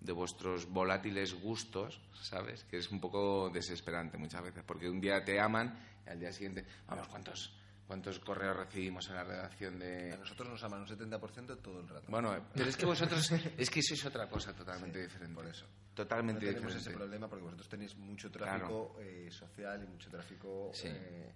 [0.00, 2.64] de vuestros volátiles gustos, ¿sabes?
[2.64, 6.32] Que es un poco desesperante muchas veces, porque un día te aman y al día
[6.32, 7.54] siguiente, vamos, ¿cuántos,
[7.86, 10.14] cuántos correos recibimos en la redacción de...?
[10.14, 12.06] A nosotros nos aman un 70% todo el rato.
[12.08, 15.34] Bueno, pero es que vosotros, es que sois otra cosa totalmente diferente.
[15.34, 15.66] por eso.
[15.94, 16.88] Totalmente no tenemos diferente.
[16.90, 20.88] ese problema porque vosotros tenéis mucho tráfico eh, social y mucho tráfico Sí.
[20.88, 21.32] eh,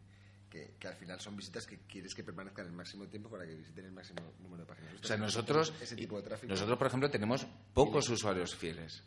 [0.49, 3.55] que, que al final son visitas que quieres que permanezcan el máximo tiempo para que
[3.57, 4.95] visiten el máximo número de páginas.
[5.03, 6.53] O sea, no nosotros, ese tipo de tráfico.
[6.53, 9.03] nosotros, por ejemplo, tenemos pocos usuarios fieles.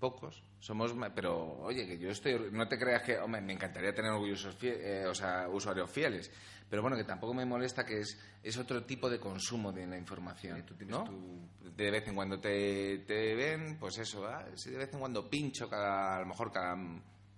[0.00, 0.42] Pocos.
[0.60, 4.58] Somos, pero oye, que yo estoy, no te creas que, hombre, me encantaría tener orgullosos
[4.58, 6.30] fie- eh, o sea, usuarios fieles,
[6.70, 9.98] pero bueno, que tampoco me molesta que es, es otro tipo de consumo de la
[9.98, 11.04] información, Sí, tú tienes ¿no?
[11.04, 15.00] tu- De vez en cuando te, te ven, pues eso, ah, si de vez en
[15.00, 16.76] cuando pincho cada, a lo mejor cada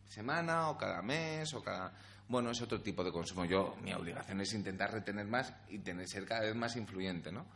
[0.07, 1.93] semana o cada mes o cada
[2.29, 6.07] bueno es otro tipo de consumo yo mi obligación es intentar retener más y tener
[6.09, 7.47] ser cada vez más influyente no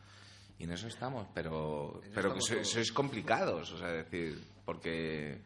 [0.59, 2.71] y en eso estamos pero eso pero que estamos sois, todos.
[2.71, 5.41] sois complicados o sea decir porque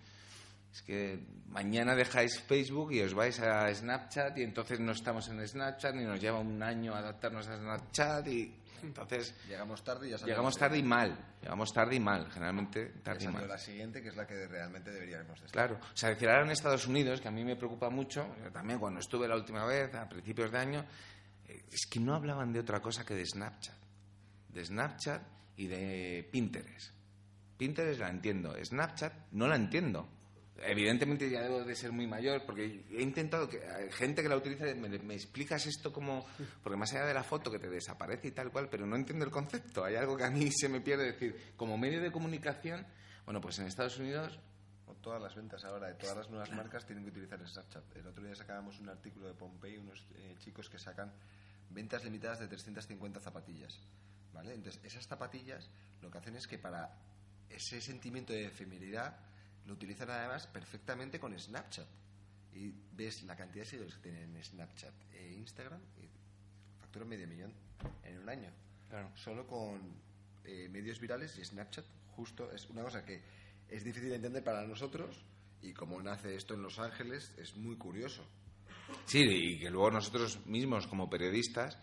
[0.73, 1.19] es que
[1.49, 6.05] mañana dejáis Facebook y os vais a Snapchat y entonces no estamos en Snapchat y
[6.05, 10.79] nos lleva un año adaptarnos a Snapchat y entonces Llegamos tarde y ya llegamos tarde
[10.79, 14.27] y mal llegamos tarde y mal generalmente tarde y mal la siguiente, que es la
[14.27, 15.69] que realmente deberíamos de estar.
[15.69, 18.79] Claro, o sea, decir ahora en Estados Unidos, que a mí me preocupa mucho, también
[18.79, 20.85] cuando estuve la última vez, a principios de año,
[21.49, 23.75] eh, es que no hablaban de otra cosa que de Snapchat.
[24.53, 25.23] De Snapchat
[25.57, 26.95] y de Pinterest.
[27.57, 30.09] Pinterest la entiendo, Snapchat no la entiendo.
[30.63, 34.37] Evidentemente ya debo de ser muy mayor, porque he intentado que hay gente que la
[34.37, 36.27] utiliza, me, me explicas esto como,
[36.63, 39.25] porque más allá de la foto que te desaparece y tal cual, pero no entiendo
[39.25, 39.85] el concepto.
[39.85, 42.87] Hay algo que a mí se me pierde decir, como medio de comunicación,
[43.25, 44.39] bueno, pues en Estados Unidos
[45.01, 47.97] todas las ventas ahora de todas las nuevas marcas tienen que utilizar Snapchat.
[47.97, 51.13] El otro día sacábamos un artículo de Pompey, unos eh, chicos que sacan
[51.71, 53.81] ventas limitadas de 350 zapatillas.
[54.33, 54.55] ¿Vale?
[54.55, 56.97] Entonces, esas zapatillas lo que hacen es que para
[57.49, 59.17] ese sentimiento de efemeridad
[59.67, 61.87] lo utilizan además perfectamente con Snapchat.
[62.53, 66.09] Y ves la cantidad de seguidores que tienen en Snapchat e Instagram y
[66.81, 67.53] facturan medio millón
[68.05, 68.51] en un año.
[68.89, 69.11] Claro.
[69.17, 69.81] Solo con
[70.45, 71.85] eh, medios virales y Snapchat,
[72.17, 73.23] justo es una cosa que
[73.69, 75.25] es difícil de entender para nosotros
[75.63, 78.27] y como nace esto en Los Ángeles es muy curioso.
[79.05, 81.79] Sí, y que luego nosotros mismos como periodistas,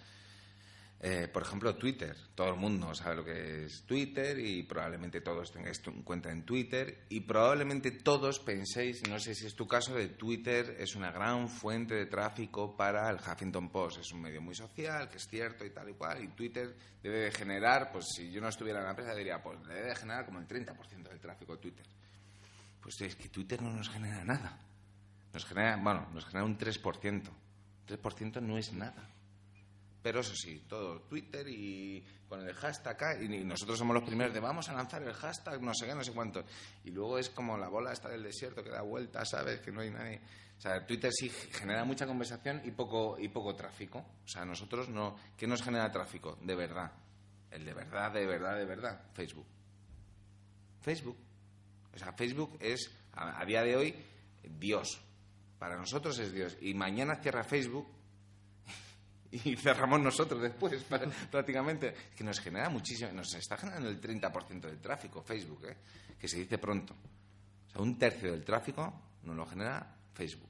[0.99, 5.51] eh, por ejemplo, Twitter, todo el mundo sabe lo que es Twitter y probablemente todos
[5.51, 9.93] tengáis tu cuenta en Twitter y probablemente todos penséis, no sé si es tu caso,
[9.93, 14.41] de Twitter es una gran fuente de tráfico para el Huffington Post, es un medio
[14.41, 18.05] muy social, que es cierto y tal y cual, y Twitter debe de generar, pues
[18.15, 21.10] si yo no estuviera en la empresa diría, pues debe de generar como el 30%
[21.10, 21.86] del tráfico de Twitter.
[22.81, 24.57] Pues es que Twitter no nos genera nada.
[25.31, 27.29] Nos genera, bueno, nos genera un 3%.
[27.88, 29.16] 3% no es nada.
[30.08, 34.34] Pero eso sí, todo Twitter y con el hashtag acá, y nosotros somos los primeros
[34.34, 36.46] de vamos a lanzar el hashtag, no sé qué, no sé cuánto.
[36.86, 39.60] Y luego es como la bola está del desierto que da vuelta, ¿sabes?
[39.60, 40.22] Que no hay nadie.
[40.58, 44.00] O sea, Twitter sí genera mucha conversación y poco, y poco tráfico.
[44.24, 45.17] O sea, nosotros no.
[45.36, 46.38] ¿Qué nos genera tráfico?
[46.41, 46.89] De verdad.
[47.52, 49.02] El de verdad, de verdad, de verdad.
[49.13, 49.46] Facebook.
[50.80, 51.17] Facebook.
[51.93, 53.96] O sea, Facebook es, a día de hoy,
[54.58, 55.02] Dios.
[55.60, 56.56] Para nosotros es Dios.
[56.62, 57.96] Y mañana cierra Facebook
[59.31, 60.83] y cerramos nosotros después,
[61.31, 61.93] prácticamente.
[62.15, 63.11] Que nos genera muchísimo.
[63.11, 65.77] Nos está generando el 30% del tráfico, Facebook, ¿eh?
[66.19, 66.93] que se dice pronto.
[66.93, 70.49] O sea, un tercio del tráfico nos lo genera Facebook.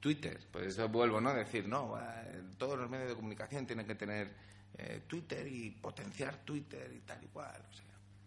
[0.00, 1.34] Twitter, pues eso vuelvo, ¿no?
[1.34, 4.34] Decir, no, eh, todos los medios de comunicación tienen que tener
[4.78, 7.62] eh, Twitter y potenciar Twitter y tal y cual.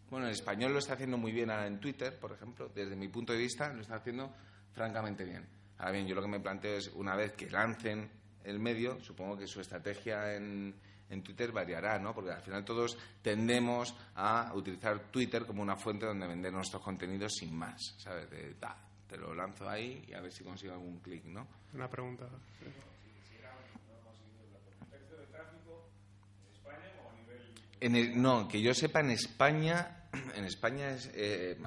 [0.10, 3.08] Bueno, el español lo está haciendo muy bien ahora en Twitter, por ejemplo, desde mi
[3.08, 4.32] punto de vista lo está haciendo
[4.71, 5.47] francamente bien.
[5.80, 8.08] Ahora bien, yo lo que me planteo es, una vez que lancen
[8.44, 10.74] el medio, supongo que su estrategia en,
[11.10, 12.14] en Twitter variará, ¿no?
[12.14, 17.34] Porque al final todos tendemos a utilizar Twitter como una fuente donde vender nuestros contenidos
[17.36, 18.30] sin más, ¿sabes?
[18.30, 18.78] De, "Ta,
[19.08, 21.48] te lo lanzo ahí y a ver si consigo algún clic, ¿no?
[21.74, 22.28] Una pregunta.
[27.80, 31.58] En el- no, que yo sepa en España, en España es, eh,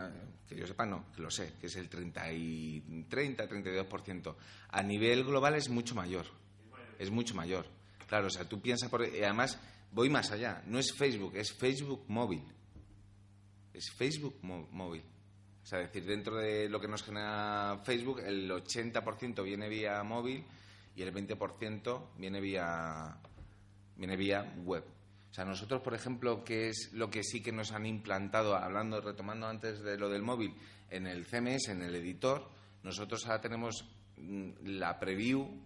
[0.48, 4.34] que yo sepa no, que lo sé, que es el 30 y 30, 32%.
[4.68, 6.26] A nivel global es mucho mayor,
[6.98, 7.66] es mucho mayor.
[8.06, 9.58] Claro, o sea, tú piensas por, y además
[9.92, 12.42] voy más allá, no es Facebook, es Facebook móvil,
[13.72, 15.02] es Facebook móvil.
[15.62, 20.44] O sea, decir, dentro de lo que nos genera Facebook, el 80% viene vía móvil
[20.94, 23.18] y el 20% viene vía
[23.96, 24.84] viene vía web.
[25.30, 29.00] O sea, nosotros, por ejemplo, que es lo que sí que nos han implantado, hablando,
[29.00, 30.54] retomando antes de lo del móvil,
[30.88, 32.48] en el CMS, en el editor,
[32.82, 33.84] nosotros ahora tenemos
[34.16, 35.65] mm, la preview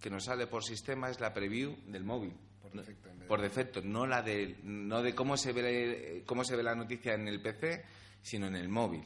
[0.00, 2.34] que nos sale por sistema, es la preview del móvil.
[2.62, 6.22] Por defecto, en vez de- Por defecto, no la de, no de cómo se ve
[6.26, 7.84] cómo se ve la noticia en el PC,
[8.22, 9.04] sino en el móvil.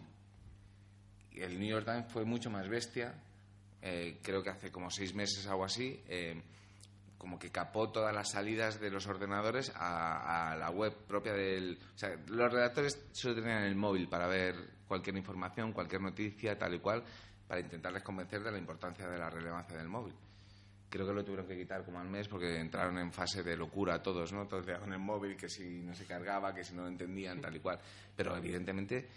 [1.33, 3.15] el New York Times fue mucho más bestia.
[3.83, 6.01] Eh, creo que hace como seis meses, algo así.
[6.07, 6.41] Eh,
[7.19, 11.79] como que capó todas las salidas de los ordenadores a, la web propia del...
[11.95, 14.55] O sea, los redactores solo tenían el móvil para ver
[14.87, 17.03] cualquier información, cualquier noticia, tal y cual,
[17.49, 20.15] para intentarles convencer de la importancia de la relevancia del móvil.
[20.95, 24.01] Creo que lo tuvieron que quitar como al mes porque entraron en fase de locura
[24.01, 24.47] todos, ¿no?
[24.47, 27.57] Todos con el móvil, que si no se cargaba, que si no lo entendían, tal
[27.57, 27.81] y cual.
[28.15, 29.09] Pero evidentemente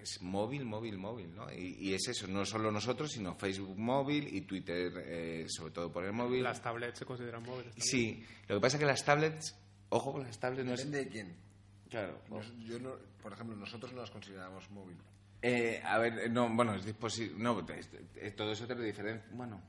[0.00, 1.52] es móvil, móvil, móvil, ¿no?
[1.52, 6.04] Y, es eso, no solo nosotros, sino Facebook móvil y Twitter, eh, sobre todo por
[6.04, 6.44] el móvil.
[6.44, 7.74] ¿Las tablets se consideran móviles?
[7.76, 10.64] Sí, lo que pasa es que las tablets, ojo con las tablets...
[10.64, 11.36] No Depende de quién.
[11.88, 12.22] Claro.
[12.60, 14.96] yo no, por ejemplo, nosotros no las consideramos móvil.
[15.42, 17.36] Eh, a ver, no, bueno, es dispositivo...
[17.36, 17.66] No,
[18.36, 19.28] todo eso te lo diferencia...
[19.32, 19.60] Bueno,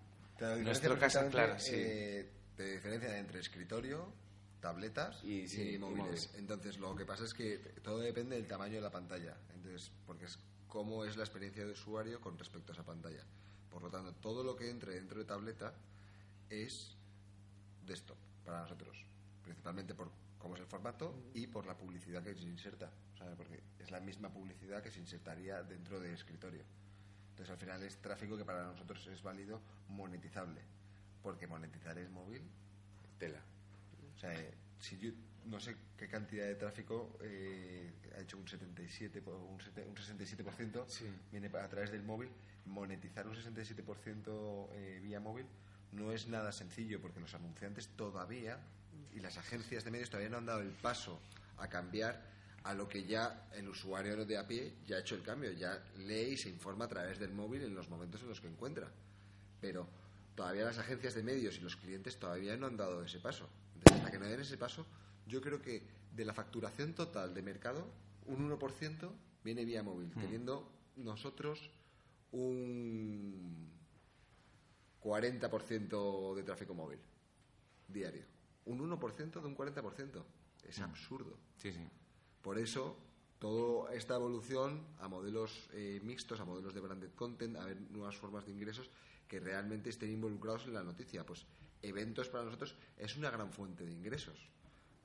[0.42, 1.76] en nuestro caso, claro, sí.
[1.76, 4.14] Eh, te diferencia entre escritorio
[4.62, 6.30] tabletas y, móviles.
[6.36, 9.36] Entonces, lo que pasa es que todo depende del tamaño de la pantalla.
[9.54, 13.24] Entonces, porque es cómo es la experiencia de usuario con respecto a esa pantalla.
[13.70, 15.74] Por lo tanto, todo lo que entre dentro de tableta
[16.50, 16.96] es
[17.86, 19.06] desktop para nosotros,
[19.44, 22.92] principalmente por cómo es el formato y por la publicidad que se inserta,
[23.36, 26.64] porque es la misma publicidad que se insertaría dentro de escritorio.
[27.42, 30.62] Entonces, al final es tráfico que para nosotros es válido monetizable,
[31.24, 32.44] porque monetizar es móvil,
[33.18, 33.42] tela.
[34.16, 34.32] O sea,
[34.80, 35.10] si yo
[35.46, 40.86] no sé qué cantidad de tráfico eh, ha hecho un 77 un, 67%
[41.32, 42.30] viene a través del móvil.
[42.66, 45.48] Monetizar un 67% eh, vía móvil
[45.94, 48.60] no es nada sencillo porque los anunciantes todavía
[49.16, 51.20] y las agencias de medios todavía no han dado el paso
[51.58, 52.22] a cambiar
[52.64, 55.84] a lo que ya el usuario de a pie ya ha hecho el cambio ya
[55.98, 58.92] lee y se informa a través del móvil en los momentos en los que encuentra
[59.60, 59.88] pero
[60.36, 63.50] todavía las agencias de medios y los clientes todavía no han dado ese paso
[63.90, 64.86] hasta que no den ese paso,
[65.28, 67.88] yo creo que de la facturación total de mercado,
[68.28, 69.10] un 1%
[69.44, 70.20] viene vía móvil, hmm.
[70.20, 71.72] teniendo nosotros
[72.32, 73.70] un
[75.02, 77.00] 40% de tráfico móvil
[77.88, 78.24] diario.
[78.66, 80.24] Un 1% de un 40%.
[80.64, 80.84] Es hmm.
[80.84, 81.38] absurdo.
[81.58, 81.88] Sí, sí.
[82.42, 82.98] Por eso,
[83.40, 88.18] toda esta evolución a modelos eh, mixtos, a modelos de branded content, a ver nuevas
[88.18, 88.90] formas de ingresos
[89.28, 91.26] que realmente estén involucrados en la noticia.
[91.26, 91.46] Pues
[91.82, 94.50] eventos para nosotros es una gran fuente de ingresos.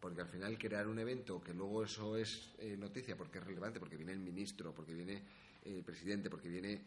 [0.01, 3.81] Porque al final crear un evento que luego eso es eh, noticia porque es relevante,
[3.81, 5.23] porque viene el ministro, porque viene
[5.65, 6.83] el presidente, porque viene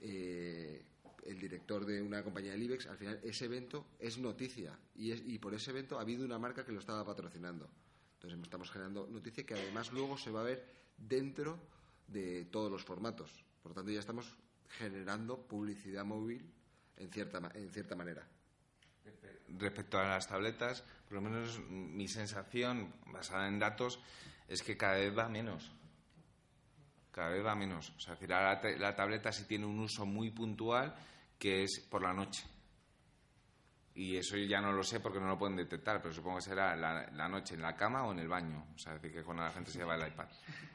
[0.00, 0.82] eh,
[1.24, 5.38] el director de una compañía del IBEX, al final ese evento es noticia y, y
[5.38, 7.68] por ese evento ha habido una marca que lo estaba patrocinando.
[8.24, 10.64] Entonces estamos generando noticia que además luego se va a ver
[10.96, 11.58] dentro
[12.06, 13.30] de todos los formatos.
[13.62, 14.36] Por lo tanto ya estamos
[14.78, 16.50] generando publicidad móvil
[16.96, 18.26] en cierta, en cierta manera
[19.58, 24.00] respecto a las tabletas, por lo menos mi sensación, basada en datos,
[24.48, 25.70] es que cada vez va menos.
[27.10, 27.90] Cada vez va menos.
[27.90, 30.94] O sea, la, la tableta sí tiene un uso muy puntual
[31.38, 32.44] que es por la noche
[33.96, 36.74] y eso ya no lo sé porque no lo pueden detectar, pero supongo que será
[36.74, 39.52] la, noche en la cama o en el baño, o sea, decir, que cuando la
[39.52, 40.26] gente se lleva el iPad.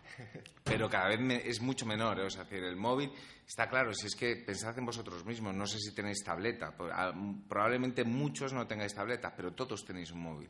[0.63, 2.25] Pero cada vez es mucho menor, ¿eh?
[2.25, 3.11] o sea, decir, el móvil
[3.45, 8.03] está claro, si es que pensad en vosotros mismos, no sé si tenéis tableta, probablemente
[8.03, 10.49] muchos no tengáis tableta, pero todos tenéis un móvil.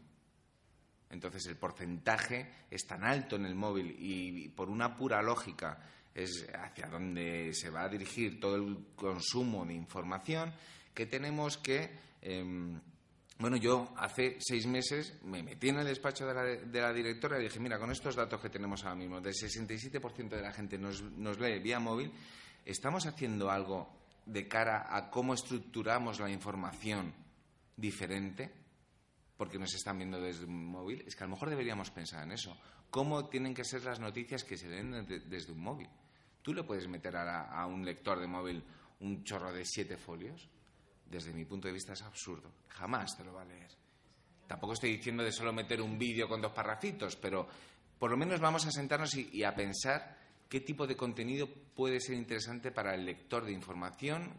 [1.10, 5.82] Entonces el porcentaje es tan alto en el móvil y por una pura lógica
[6.14, 10.54] es hacia donde se va a dirigir todo el consumo de información
[10.94, 12.80] que tenemos que Em,
[13.40, 17.60] bueno, yo hace seis meses me metí en el despacho de la, directora y dije,
[17.60, 21.02] mira, con estos datos que tenemos ahora mismo, del 67% de la gente nos,
[21.40, 22.12] lee vía móvil,
[22.66, 23.90] ¿estamos haciendo algo
[24.26, 27.14] de cara a cómo estructuramos la información
[27.78, 28.52] diferente?
[29.38, 31.06] Porque nos están viendo desde un móvil.
[31.08, 32.58] Es que a lo mejor deberíamos pensar en eso.
[32.90, 35.88] ¿Cómo tienen que ser las noticias que se leen desde un móvil?
[36.42, 38.62] Tú le puedes meter a un lector de móvil
[39.00, 40.50] un chorro de siete folios
[41.10, 42.52] desde mi punto de vista es absurdo.
[42.70, 43.70] Jamás te lo va a leer.
[44.48, 47.48] Tampoco estoy diciendo de solo meter un vídeo con dos parrafitos, pero
[47.98, 50.18] por lo menos vamos a sentarnos y, a pensar
[50.48, 54.34] qué tipo de contenido puede ser interesante para el lector de información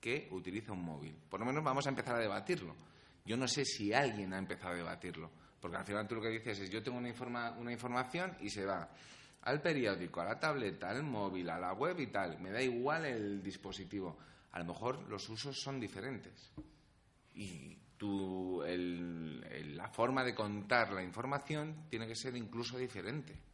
[0.00, 1.16] que utiliza un móvil.
[1.28, 2.76] Por lo menos vamos a empezar a debatirlo.
[3.24, 6.30] Yo no sé si alguien ha empezado a debatirlo, porque al final tú lo que
[6.30, 8.88] dices es yo tengo una, una información y se va
[9.42, 12.38] al periódico, a la tableta, al móvil, a la web y tal.
[12.40, 14.18] Me da igual el dispositivo
[14.52, 16.52] a lo mejor los usos son diferentes.
[17.34, 17.76] Y
[19.74, 23.47] la forma de contar la información tiene que ser incluso diferente.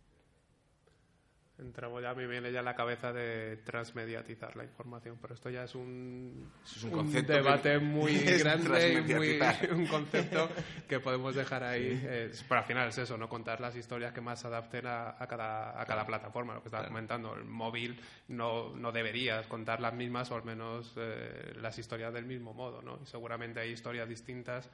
[1.58, 5.64] Entramos ya, me viene ya a la cabeza de transmediatizar la información, pero esto ya
[5.64, 9.40] es un, Es un concepto debate muy grande y muy,
[9.72, 10.48] un concepto
[10.88, 12.00] que podemos dejar ahí.
[12.04, 13.28] eh, pero al final es eso, ¿no?
[13.28, 16.68] Contar las historias que más se adapten a, a cada, a cada plataforma, lo que
[16.68, 17.34] estabas comentando.
[17.34, 22.24] El móvil no, no deberías contar las mismas o al menos eh, las historias del
[22.26, 22.98] mismo modo, ¿no?
[23.02, 24.68] Y seguramente hay historias distintas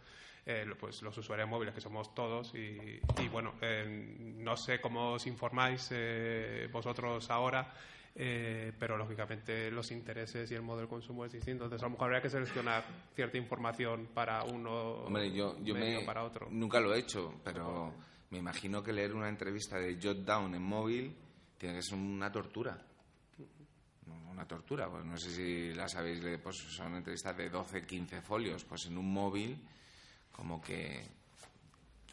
[0.47, 5.12] eh, pues los usuarios móviles que somos todos y, y, bueno eh, no sé cómo
[5.12, 7.72] os informáis eh, vosotros ahora
[8.14, 11.91] eh, pero lógicamente los intereses y el modo de consumo es distinto entonces a lo
[11.93, 12.84] mejor habría que seleccionar
[13.14, 17.34] cierta información para uno Hombre, yo, yo medio me, para otro nunca lo he hecho,
[17.45, 17.93] pero
[18.30, 21.16] me imagino que leer una entrevista de Jot Down en móvil
[21.59, 22.80] tiene que ser una tortura.
[24.30, 28.64] Una tortura, pues no sé si la sabéis, pues son entrevistas de 12, 15 folios,
[28.64, 29.61] pues en un móvil
[30.41, 31.03] como que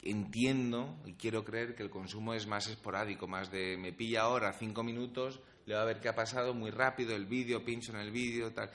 [0.03, 4.51] entiendo y quiero creer que el consumo es más esporádico, más de me pilla ahora
[4.51, 7.99] cinco minutos, le va a ver qué ha pasado muy rápido, el vídeo, pincho en
[7.99, 8.69] el vídeo, tal.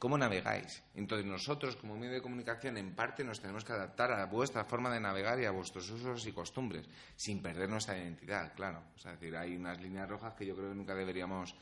[0.00, 0.82] ¿Cómo navegáis?
[0.96, 4.92] Entonces nosotros como medio de comunicación en parte nos tenemos que adaptar a vuestra forma
[4.92, 8.82] de navegar y a vuestros usos y costumbres, sin perder nuestra identidad, claro.
[8.96, 11.54] Es decir, hay unas líneas rojas que yo creo que nunca deberíamos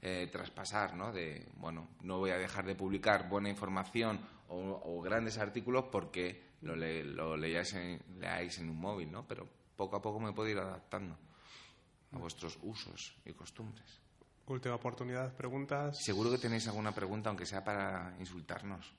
[0.00, 1.12] eh, traspasar, ¿no?
[1.12, 6.74] De, bueno, no voy a dejar de publicar buena información o grandes artículos porque lo,
[6.76, 9.26] le- lo leáis, en, leáis en un móvil, ¿no?
[9.26, 11.16] Pero poco a poco me puedo ir adaptando
[12.12, 14.00] a vuestros usos y costumbres.
[14.46, 18.92] última oportunidad preguntas Seguro que tenéis alguna pregunta, aunque sea para insultarnos.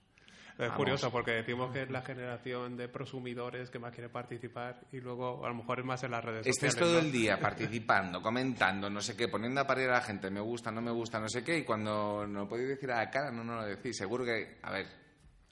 [0.54, 0.76] es Vamos.
[0.78, 5.46] curioso porque decimos que es la generación de prosumidores que más quiere participar y luego
[5.46, 7.06] a lo mejor es más en las redes Estés sociales todo ¿no?
[7.06, 10.72] el día participando, comentando, no sé qué, poniendo a parir a la gente, me gusta,
[10.72, 13.32] no me gusta, no sé qué, y cuando no lo podéis decir a la cara,
[13.32, 13.96] no nos lo decís.
[13.98, 14.88] Seguro que, a ver,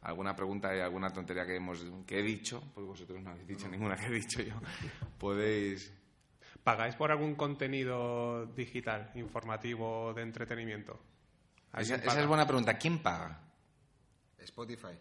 [0.04, 3.68] alguna pregunta y alguna tontería que, hemos, que he dicho, porque vosotros no habéis dicho
[3.68, 4.56] ninguna que he dicho yo,
[5.20, 5.94] podéis...
[6.64, 10.98] ¿Pagáis por algún contenido digital, informativo, de entretenimiento?
[11.78, 12.78] Esa, es buena pregunta.
[12.78, 13.42] ¿Quién paga?
[14.38, 14.98] Spotify.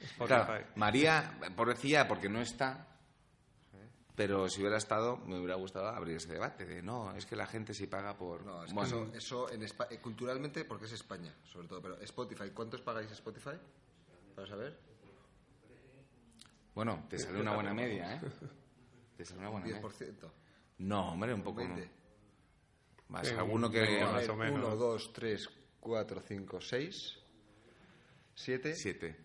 [0.00, 0.26] Spotify.
[0.26, 2.86] Claro, María, pobrecilla, porque no está.
[4.14, 7.46] Pero si hubiera estado, me hubiera gustado abrir ese debate de no, es que la
[7.46, 8.44] gente sí paga por.
[8.44, 9.64] No, es que eso, eso en
[10.00, 11.80] culturalmente, porque es España, sobre todo.
[11.80, 13.56] Pero Spotify, ¿cuántos pagáis Spotify?
[14.38, 14.78] Para saber.
[16.72, 18.20] bueno, te sale una buena media, ¿eh?
[19.16, 19.82] Te sale una buena media.
[19.82, 20.30] 10%.
[20.78, 21.60] No, hombre, un poco.
[21.64, 21.74] no.
[21.74, 21.90] 20.
[23.08, 24.00] Más Sí, alguno que.
[24.04, 24.58] más o menos.
[24.64, 25.48] 1, 2, 3,
[25.80, 27.18] 4, 5, 6,
[28.34, 29.16] 7, Siete.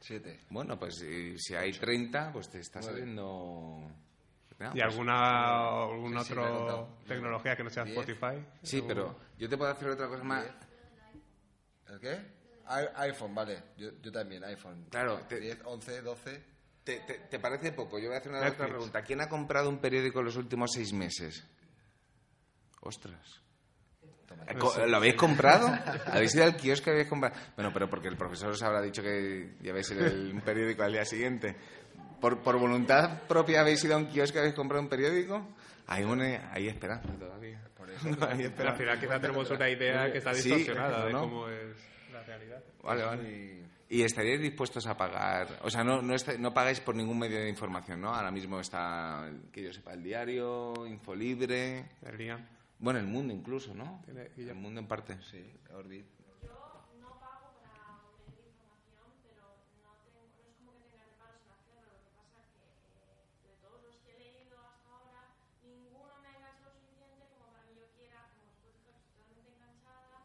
[0.00, 0.40] 7.
[0.50, 3.22] Bueno, pues si, si hay 30, pues te está saliendo.
[4.58, 6.98] No, ¿Y pues- alguna, alguna Sí, sí, otra contado.
[7.06, 7.84] tecnología que no sea.
[7.84, 8.44] Spotify?
[8.62, 10.44] Sí, ¿O- pero yo te puedo hacer otra cosa más.
[11.88, 12.41] ¿El qué?
[13.08, 13.62] IPhone, vale.
[13.76, 14.86] Yo, yo también, iPhone.
[14.90, 16.42] Claro, te- 10, 11, 12.
[16.84, 17.98] ¿Te, te, te parece poco?
[17.98, 18.60] Yo voy a hacer una Netflix.
[18.60, 19.02] otra pregunta.
[19.02, 21.44] ¿Quién ha comprado un periódico en los últimos seis meses?
[22.80, 23.40] Ostras.
[24.48, 25.68] Eh, co- ¿Lo habéis comprado?
[26.06, 27.36] ¿Habéis ido al kiosco y habéis comprado?
[27.54, 31.04] Bueno, pero porque el profesor os habrá dicho que lleváis el, un periódico al día
[31.04, 31.54] siguiente.
[32.20, 35.46] ¿Por, ¿Por voluntad propia habéis ido a un kiosco y habéis comprado un periódico?
[35.86, 37.60] Hay, una, hay esperanza todavía.
[37.76, 38.08] Por eso.
[38.08, 38.78] No, hay Pero al esperanza.
[38.78, 41.20] final quizá tenemos una idea que está Sí, distorsionada de ¿no?
[41.20, 41.76] cómo es
[42.22, 42.62] la realidad.
[42.82, 43.62] Vale, vale.
[43.88, 45.58] ¿Y estaríais dispuestos a pagar?
[45.62, 48.14] O sea, no, no, está- no pagáis por ningún medio de información, ¿no?
[48.14, 51.90] Ahora mismo está, que yo sepa, el diario, Infolibre...
[52.02, 52.48] El día.
[52.78, 54.02] Bueno, el mundo incluso, ¿no?
[54.08, 55.18] El mundo en parte.
[55.30, 55.44] Sí,
[55.74, 56.06] Orbit.
[56.42, 56.48] Yo
[57.00, 59.44] no pago para obtener información, pero
[59.84, 61.92] no, tengo, no es como que tenga reparos en hacerlo.
[61.94, 65.30] Lo que pasa es que eh, de todos los que he leído hasta ahora,
[65.62, 69.52] ninguno me ha enganchado lo suficiente como para que yo quiera, como Spotify, estoy totalmente
[69.54, 70.18] enganchada.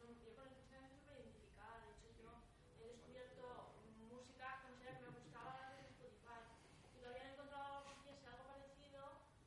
[0.00, 1.76] No, yo con el Spotify me súper identificada.
[1.84, 2.32] De hecho, yo
[2.80, 3.44] he descubierto
[4.08, 6.40] música que no sabía que me gustaba gracias a Spotify.
[6.96, 9.00] Y todavía no he encontrado algo que hiciese algo parecido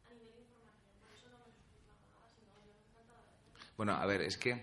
[0.06, 0.93] a nivel de información.
[1.02, 3.71] Por eso no me lo estoy pagando nada, sino yo encantada de hacerlo.
[3.82, 4.62] Bueno, a ver, es que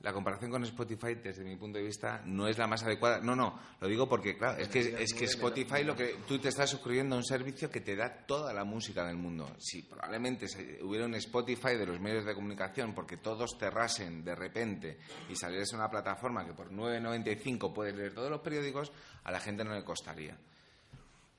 [0.00, 3.20] la comparación con Spotify, desde mi punto de vista, no es la más adecuada.
[3.20, 6.48] No, no, lo digo porque, claro, es que, es que Spotify lo que tú te
[6.48, 9.54] estás suscribiendo a un servicio que te da toda la música del mundo.
[9.56, 10.46] Si probablemente
[10.82, 14.98] hubiera un Spotify de los medios de comunicación porque todos cerrasen de repente
[15.28, 18.90] y saliese una plataforma que por 9.95 puedes leer todos los periódicos,
[19.22, 20.36] a la gente no le costaría.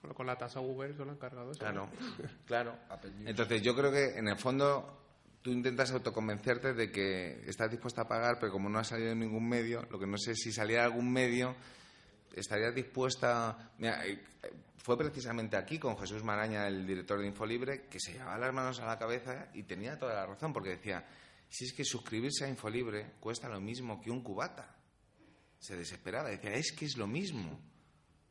[0.01, 1.59] Bueno, con la tasa Uber se lo han cargado eso.
[1.59, 1.89] Claro,
[2.45, 2.73] claro.
[3.25, 5.01] Entonces yo creo que en el fondo
[5.41, 9.19] tú intentas autoconvencerte de que estás dispuesta a pagar, pero como no ha salido en
[9.19, 11.55] ningún medio, lo que no sé si saliera algún medio,
[12.35, 13.71] estarías dispuesta...
[13.77, 14.21] Mira, eh,
[14.77, 18.79] fue precisamente aquí con Jesús Maraña, el director de Infolibre, que se llevaba las manos
[18.79, 21.05] a la cabeza y tenía toda la razón, porque decía,
[21.49, 24.75] si es que suscribirse a Infolibre cuesta lo mismo que un cubata.
[25.59, 27.59] Se desesperaba, decía, es que es lo mismo.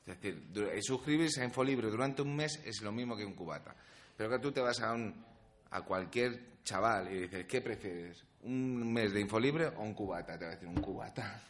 [0.04, 3.76] Es decir, eh, suscribirse a Infolibre durante un mes es lo mismo que un cubata.
[4.16, 5.24] Pero que tú te vas a, un,
[5.70, 8.24] a cualquier chaval y dices, ¿qué prefieres?
[8.42, 10.38] ¿Un mes de infolibre o un cubata?
[10.38, 11.42] Te va a decir, un cubata.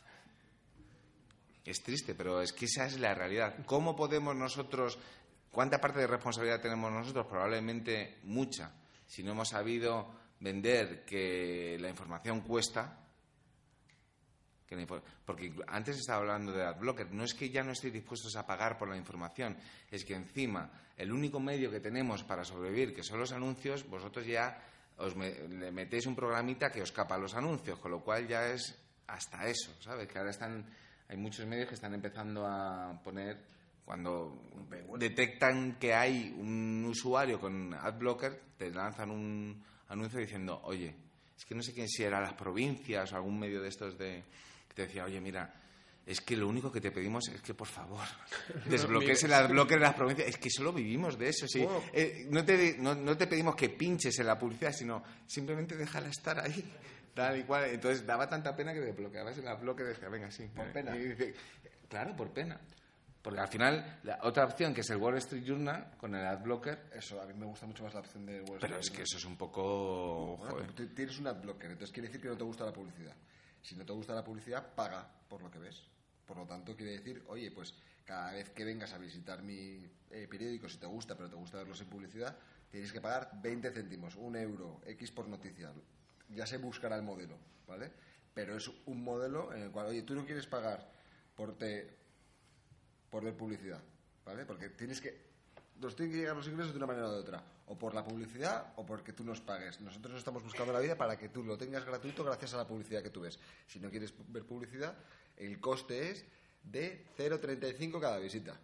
[1.64, 3.64] Es triste, pero es que esa es la realidad.
[3.66, 4.98] ¿Cómo podemos nosotros,
[5.52, 7.26] cuánta parte de responsabilidad tenemos nosotros?
[7.26, 8.72] Probablemente mucha.
[9.06, 13.00] Si no hemos sabido vender que la información cuesta,
[15.26, 18.78] porque antes estaba hablando de AdBlocker, no es que ya no estéis dispuestos a pagar
[18.78, 19.56] por la información,
[19.90, 24.24] es que encima el único medio que tenemos para sobrevivir, que son los anuncios, vosotros
[24.26, 24.62] ya
[25.00, 28.46] os me- le metéis un programita que os capa los anuncios, con lo cual ya
[28.52, 28.76] es
[29.08, 30.06] hasta eso, ¿sabes?
[30.06, 30.64] Que ahora están,
[31.08, 33.38] hay muchos medios que están empezando a poner,
[33.84, 34.38] cuando
[34.98, 40.94] detectan que hay un usuario con AdBlocker, te lanzan un anuncio diciendo, oye,
[41.36, 44.22] es que no sé quién si era las provincias o algún medio de estos de
[44.68, 45.52] que te decía, oye, mira,
[46.10, 48.04] es que lo único que te pedimos es que, por favor,
[48.66, 50.28] desbloquees el adblocker de las provincias.
[50.28, 51.46] Es que solo vivimos de eso.
[51.46, 51.64] Sí.
[51.92, 56.08] Eh, no, te, no, no te pedimos que pinches en la publicidad, sino simplemente déjala
[56.08, 56.64] estar ahí.
[57.14, 57.66] Tal y cual.
[57.66, 60.48] Entonces daba tanta pena que desbloqueabas el adblocker y decía, venga, sí.
[60.48, 60.96] Por pena.
[60.96, 61.34] Y dice,
[61.88, 62.60] claro, por pena.
[63.22, 66.90] Porque al final, la otra opción, que es el Wall Street Journal, con el adblocker,
[66.92, 69.02] Eso, a mí me gusta mucho más la opción de Wall pero Street es que
[69.02, 70.38] eso es un poco...
[70.38, 70.72] Joder.
[70.94, 73.14] tienes un adblocker, entonces quiere decir que no te gusta la publicidad.
[73.60, 75.84] Si no te gusta la publicidad, paga por lo que ves.
[76.30, 77.74] Por lo tanto, quiere decir, oye, pues
[78.04, 81.56] cada vez que vengas a visitar mi eh, periódico, si te gusta, pero te gusta
[81.56, 82.38] verlo sin publicidad,
[82.70, 85.72] tienes que pagar 20 céntimos, un euro, X por noticia.
[86.28, 87.90] Ya se buscará el modelo, ¿vale?
[88.32, 90.88] Pero es un modelo en el cual, oye, tú no quieres pagar
[91.34, 91.96] por, te,
[93.10, 93.82] por ver publicidad,
[94.24, 94.46] ¿vale?
[94.46, 95.30] Porque tienes que
[95.80, 97.42] nos tienen que llegar los ingresos de una manera o de otra.
[97.66, 99.80] O por la publicidad o porque tú nos pagues.
[99.80, 103.02] Nosotros estamos buscando la vida para que tú lo tengas gratuito gracias a la publicidad
[103.02, 103.38] que tú ves.
[103.66, 104.94] Si no quieres ver publicidad,
[105.40, 106.24] el coste es
[106.62, 108.56] de 0,35 cada visita.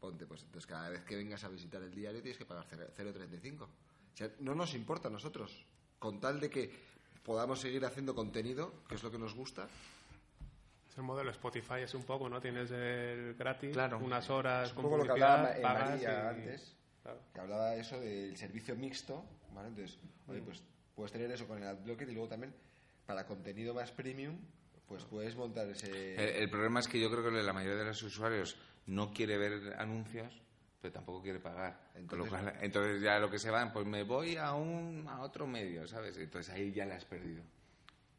[0.00, 3.62] Ponte, pues entonces cada vez que vengas a visitar el diario tienes que pagar 0,35.
[3.62, 3.68] O
[4.16, 5.64] sea, no nos importa a nosotros.
[5.98, 6.70] Con tal de que
[7.24, 9.68] podamos seguir haciendo contenido, que es lo que nos gusta,
[10.90, 12.38] Es el modelo Spotify, es un poco, ¿no?
[12.38, 13.98] Tienes el gratis, Claro.
[13.98, 17.18] unas horas Es un con poco lo que hablaba María y- antes, Claro.
[17.32, 19.68] que hablaba eso del servicio mixto, ¿vale?
[19.68, 19.98] Entonces,
[20.28, 20.62] oye, pues
[20.94, 22.52] puedes tener eso con el adblocker y luego también
[23.06, 24.36] para contenido más premium,
[24.92, 26.14] pues puedes montar ese...
[26.14, 29.38] El, el problema es que yo creo que la mayoría de los usuarios no quiere
[29.38, 30.34] ver anuncios,
[30.82, 31.90] pero tampoco quiere pagar.
[32.06, 35.06] Con lo Entonces- cual, entonces ya lo que se van, pues me voy a un
[35.08, 36.16] a otro medio, ¿sabes?
[36.18, 37.42] Entonces ahí ya la has perdido.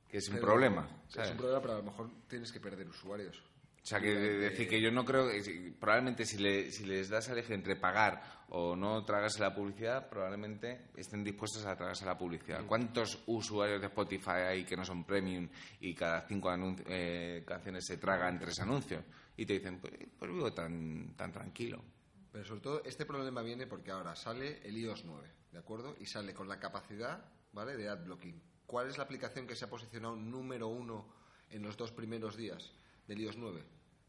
[0.10, 0.88] Que es un problema.
[1.10, 3.42] Es un problema, pero a lo mejor tienes que perder usuarios.
[3.84, 6.86] O sea, que de- decir que yo no creo que si- probablemente si, le- si
[6.86, 11.76] les das a elegir entre pagar o no tragarse la publicidad, probablemente estén dispuestos a
[11.76, 12.66] tragarse la publicidad.
[12.66, 15.50] ¿Cuántos usuarios de Spotify hay que no son premium
[15.82, 16.50] y cada cinco
[16.88, 19.04] eh, canciones se tragan tres anuncios?
[19.36, 21.84] Y te dicen, pues, pues vivo tan, tan tranquilo.
[22.32, 25.96] Pero sobre todo este problema viene porque ahora sale el iOS 9, ¿de acuerdo?
[26.00, 27.76] Y sale con la capacidad, ¿vale?
[27.76, 28.42] De adblocking.
[28.66, 31.14] ¿Cuál es la aplicación que se ha posicionado número uno
[31.50, 32.72] en los dos primeros días
[33.08, 33.64] del iOS 9?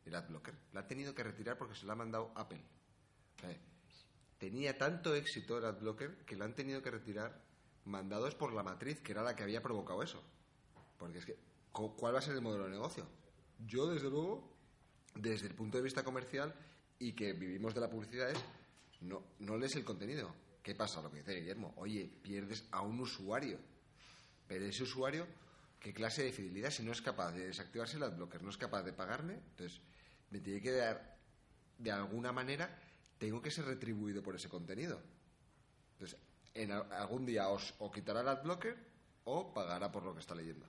[0.06, 0.54] El adblocker.
[0.72, 2.60] La ha tenido que retirar porque se la ha mandado Apple.
[4.38, 7.42] Tenía tanto éxito el adblocker que la han tenido que retirar
[7.84, 10.22] mandados por la matriz, que era la que había provocado eso.
[10.98, 11.36] Porque es que,
[11.72, 13.06] cu- ¿cuál va a ser el modelo de negocio?
[13.66, 14.52] Yo, desde luego,
[15.14, 16.54] desde el punto de vista comercial
[16.98, 18.38] y que vivimos de la publicidad es
[19.00, 20.34] no, no lees el contenido.
[20.62, 21.00] ¿Qué pasa?
[21.02, 21.72] Lo que dice Guillermo.
[21.76, 23.58] Oye, pierdes a un usuario.
[24.46, 25.26] Pero ese usuario,
[25.84, 26.70] ¿qué clase de fidelidad?
[26.70, 29.82] Si no es capaz de desactivarse el adblocker, no es capaz de pagarme, entonces
[30.30, 31.18] me tiene que dar,
[31.76, 32.74] de alguna manera,
[33.18, 35.02] tengo que ser retribuido por ese contenido.
[35.92, 36.18] Entonces,
[36.54, 38.78] en algún día os, o quitará el adblocker
[39.24, 40.66] o pagará por lo que está leyendo.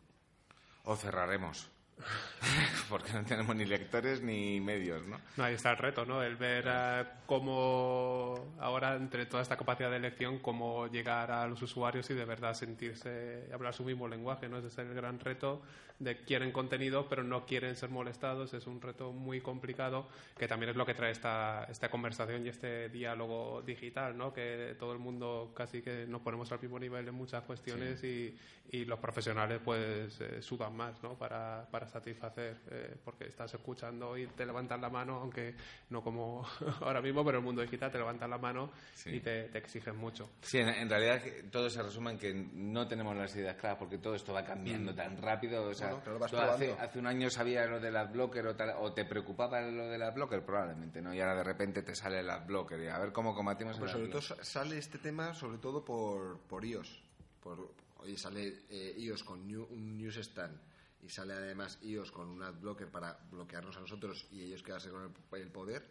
[0.83, 1.71] O cerraremos.
[2.89, 5.19] Porque no tenemos ni lectores ni medios, ¿no?
[5.37, 6.21] No, ahí está el reto, ¿no?
[6.21, 11.61] El ver eh, cómo ahora, entre toda esta capacidad de elección, cómo llegar a los
[11.61, 14.57] usuarios y de verdad sentirse, hablar su mismo lenguaje, ¿no?
[14.57, 15.61] Ese es el gran reto
[15.99, 18.53] de quieren contenido pero no quieren ser molestados.
[18.53, 22.49] Es un reto muy complicado que también es lo que trae esta, esta conversación y
[22.49, 24.33] este diálogo digital, ¿no?
[24.33, 28.37] Que todo el mundo casi que nos ponemos al mismo nivel en muchas cuestiones y,
[28.71, 31.17] y los profesionales pues eh, sudan más, ¿no?
[31.17, 35.55] Para, para satisfacer, eh, porque estás escuchando y te levantan la mano, aunque
[35.89, 36.45] no como
[36.81, 39.11] ahora mismo, pero en el mundo digital te levantan la mano Sí.
[39.17, 40.29] y te, te exigen mucho.
[40.41, 41.21] Sí, en, en realidad
[41.51, 44.93] todo se resume en que no tenemos las ideas claras porque todo esto va cambiando
[44.95, 45.63] tan rápido.
[45.69, 49.05] O sea, Bueno, tú hace, un año sabías lo del adblocker o, tal, o te
[49.05, 51.13] preocupaba lo del adblocker, probablemente, ¿no?
[51.13, 53.91] Y ahora de repente te sale el adblocker y a ver cómo combatimos Pero el
[53.91, 57.03] sobre todo sale este tema sobre todo por, por iOS.
[57.41, 60.57] Por, oye, sale eh, iOS con new- un newsstand
[61.05, 65.03] y sale además iOS con un adblocker para bloquearnos a nosotros y ellos quedarse con
[65.03, 65.87] el, el poder.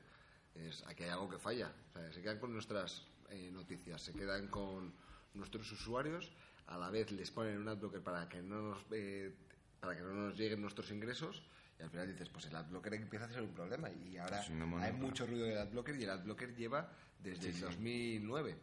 [0.55, 1.73] Es, aquí hay algo que falla.
[1.91, 4.93] O sea, se quedan con nuestras eh, noticias, se quedan con
[5.35, 6.33] nuestros usuarios.
[6.67, 9.33] a la vez les ponen un adblocker para que no nos, eh,
[9.81, 11.43] para que no nos lleguen nuestros ingresos.
[11.79, 13.91] Y al final dices, pues el adblocker empieza a ser un problema.
[13.91, 14.43] Y ahora
[14.81, 16.91] hay mucho ruido del adblocker y el adblocker lleva
[17.21, 17.61] desde Sí, el sí.
[17.61, 18.57] 2009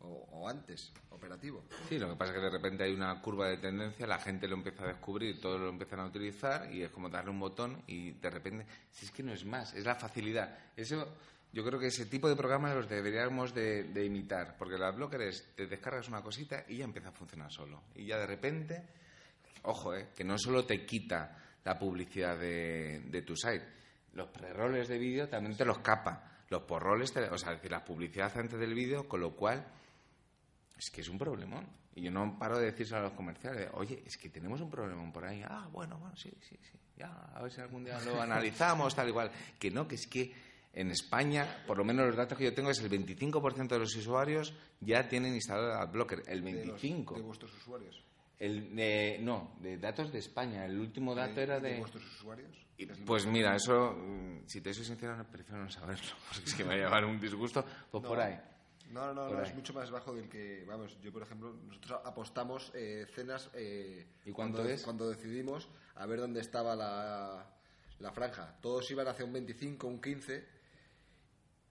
[0.00, 1.64] o, antes, operativo.
[1.88, 4.46] Sí, lo que pasa es que de repente hay una curva de tendencia, la gente
[4.46, 7.82] lo empieza a descubrir, todos lo empiezan a utilizar y es como darle un botón
[7.86, 10.56] y de repente, si es que no es más, es la facilidad.
[10.76, 11.16] Eso,
[11.52, 15.54] yo creo que ese tipo de programas los deberíamos de, imitar, porque el adblocker es,
[15.54, 17.82] te descargas una cosita y ya empieza a funcionar solo.
[17.94, 18.82] Y ya de repente,
[19.62, 23.64] ojo, eh, que no solo te quita la publicidad de, tu site,
[24.12, 26.32] los preroles de vídeo también te los capa.
[26.48, 29.66] Los porroles, o sea, es decir, la publicidad antes del vídeo, con lo cual
[30.78, 31.66] es que es un problemón.
[31.94, 35.12] Y yo no paro de decirse a los comerciales, oye, es que tenemos un problemón
[35.12, 35.42] por ahí.
[35.48, 36.78] Ah, bueno, bueno, sí, sí, sí.
[36.98, 39.30] Ya, a ver si algún día lo analizamos, tal igual.
[39.58, 40.32] Que no, que es que
[40.74, 43.96] en España, por lo menos los datos que yo tengo, es el 25% de los
[43.96, 46.22] usuarios ya tienen instalado el adblocker.
[46.26, 47.14] El De los- 25%.
[47.14, 48.04] De, vuestros usuarios.
[48.38, 50.66] El, de- no, de datos de España.
[50.66, 51.78] El último dato era de...
[51.78, 52.54] vuestros usuarios.
[52.76, 56.54] Y, Pues mira, eso, mm, si te soy sincero, no- prefiero no saberlo, porque es
[56.54, 57.64] que me va a llevar un disgusto.
[57.90, 58.08] Pues No.
[58.10, 58.38] por ahí.
[58.90, 59.48] No, no, no, ahí.
[59.48, 64.06] es mucho más bajo del que, vamos, yo por ejemplo, nosotros apostamos eh, cenas eh,
[64.24, 64.82] ¿Y cuando, es?
[64.82, 67.46] cuando decidimos a ver dónde estaba la,
[67.98, 68.58] la franja.
[68.60, 70.46] Todos iban hacia un 25, un 15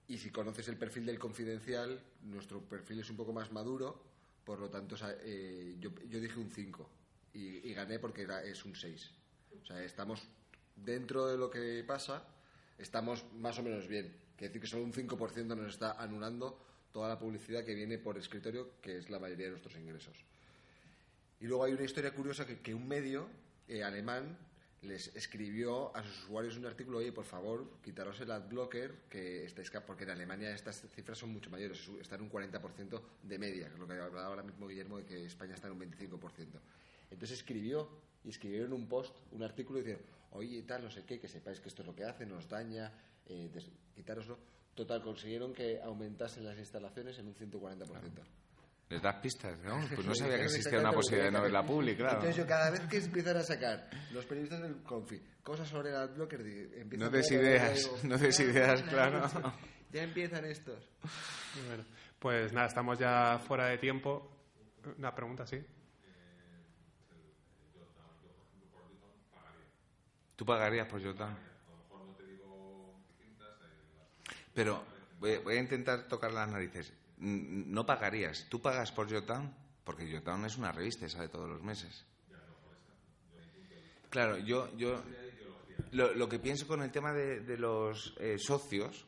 [0.08, 4.04] y si conoces el perfil del confidencial, nuestro perfil es un poco más maduro,
[4.44, 4.94] por lo tanto,
[5.24, 6.90] eh, yo, yo dije un 5
[7.32, 9.10] y, y gané porque era, es un 6.
[9.62, 10.28] O sea, estamos
[10.76, 12.24] dentro de lo que pasa,
[12.78, 14.14] estamos más o menos bien.
[14.36, 18.18] Quiere decir que solo un 5% nos está anulando toda la publicidad que viene por
[18.18, 20.24] escritorio, que es la mayoría de nuestros ingresos.
[21.40, 23.28] Y luego hay una historia curiosa que, un medio
[23.68, 24.38] eh, alemán
[24.82, 29.70] les escribió a sus usuarios un artículo, oye, por favor, quitaros el adblocker, que estáis
[29.86, 33.80] porque en Alemania estas cifras son mucho mayores, están un 40% de media, que es
[33.80, 36.20] lo que hablaba ahora mismo Guillermo de que España está en un 25%.
[37.10, 37.88] Entonces escribió
[38.24, 41.68] y escribieron un post, un artículo diciendo, oye, tal, no sé qué, que sepáis que
[41.68, 42.92] esto es lo que hace, nos daña,
[43.26, 43.50] eh.
[44.76, 47.88] Total, consiguieron que aumentasen las instalaciones en un 140%.
[48.90, 49.80] ¿Les das pistas, no?
[49.94, 52.14] Pues no sabía que existía una posibilidad de no que- verla pública, claro.
[52.18, 55.96] Entonces yo cada vez que empiezan a sacar los periodistas del Confi cosas sobre el
[55.96, 59.30] adblocker, empiezo No des ver, ideas, digo, no des "Ah, ideas, la claro".
[59.92, 60.88] Ya empiezan estos.
[61.66, 61.84] Bueno,
[62.18, 64.30] pues nada, estamos ya fuera de tiempo.
[64.98, 65.64] Una pregunta, sí.
[70.36, 71.34] ¿Tú pagarías por Jotun?
[74.56, 74.82] Pero
[75.20, 76.92] voy, voy a intentar tocar las narices.
[77.18, 78.46] No pagarías.
[78.48, 79.54] ¿Tú pagas por Jotun?
[79.84, 82.04] Porque Jotun es una revista y sale todos los meses.
[84.10, 85.02] Claro, yo, yo
[85.92, 89.04] lo, que pienso con el tema de, de los eh, socios,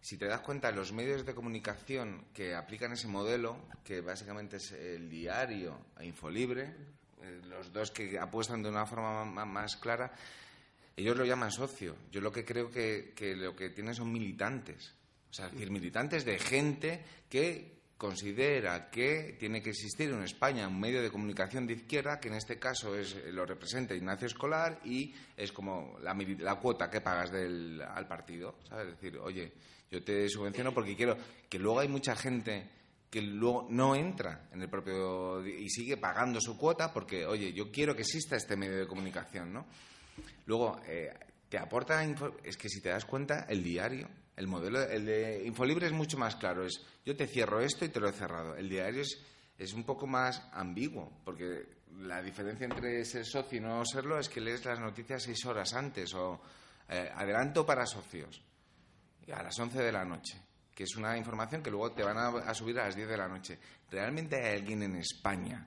[0.00, 4.70] si te das cuenta, los medios de comunicación que aplican ese modelo, que básicamente es
[4.72, 6.74] el diario e Infolibre,
[7.20, 10.14] eh, los dos que apuestan de una forma ma- más clara,
[10.98, 11.96] ellos lo llaman socio.
[12.10, 14.94] Yo lo que creo que, lo que tienen son militantes.
[15.30, 20.66] O sea, es decir, militantes de gente que considera que tiene que existir en España
[20.66, 24.80] un medio de comunicación de izquierda, que en este caso es, lo representa Ignacio Escolar
[24.84, 28.58] y es como la, la cuota que pagas del, al partido.
[28.68, 28.88] ¿sabes?
[28.88, 29.52] Es decir, oye,
[29.90, 31.16] yo te subvenciono porque quiero
[31.48, 32.70] que luego hay mucha gente
[33.08, 37.70] que luego no entra en el propio y sigue pagando su cuota porque, oye, yo
[37.70, 39.66] quiero que exista este medio de comunicación, ¿no?
[40.46, 41.12] Luego, eh,
[41.48, 42.04] te aporta,
[42.44, 46.18] es que si te das cuenta, el diario, el modelo, el de Infolibre es mucho
[46.18, 48.54] más claro, es yo te cierro esto y te lo he cerrado.
[48.54, 49.18] El diario es,
[49.56, 54.28] es un poco más ambiguo, porque la diferencia entre ser socio y no serlo es
[54.28, 56.40] que lees las noticias seis horas antes o
[56.88, 58.42] eh, adelanto para socios
[59.32, 60.40] a las 11 de la noche,
[60.74, 63.16] que es una información que luego te van a, a subir a las 10 de
[63.16, 63.58] la noche.
[63.90, 65.66] ¿Realmente hay alguien en España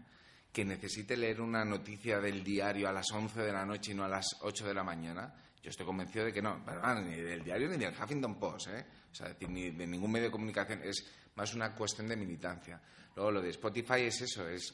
[0.51, 4.03] que necesite leer una noticia del diario a las 11 de la noche y no
[4.03, 5.33] a las 8 de la mañana?
[5.63, 8.67] Yo estoy convencido de que no, pero ah, ni del diario ni del Huffington Post,
[8.69, 8.85] ¿eh?
[9.11, 12.81] O sea, ni de ningún medio de comunicación, es más una cuestión de militancia.
[13.15, 14.73] Luego lo de Spotify es eso, es,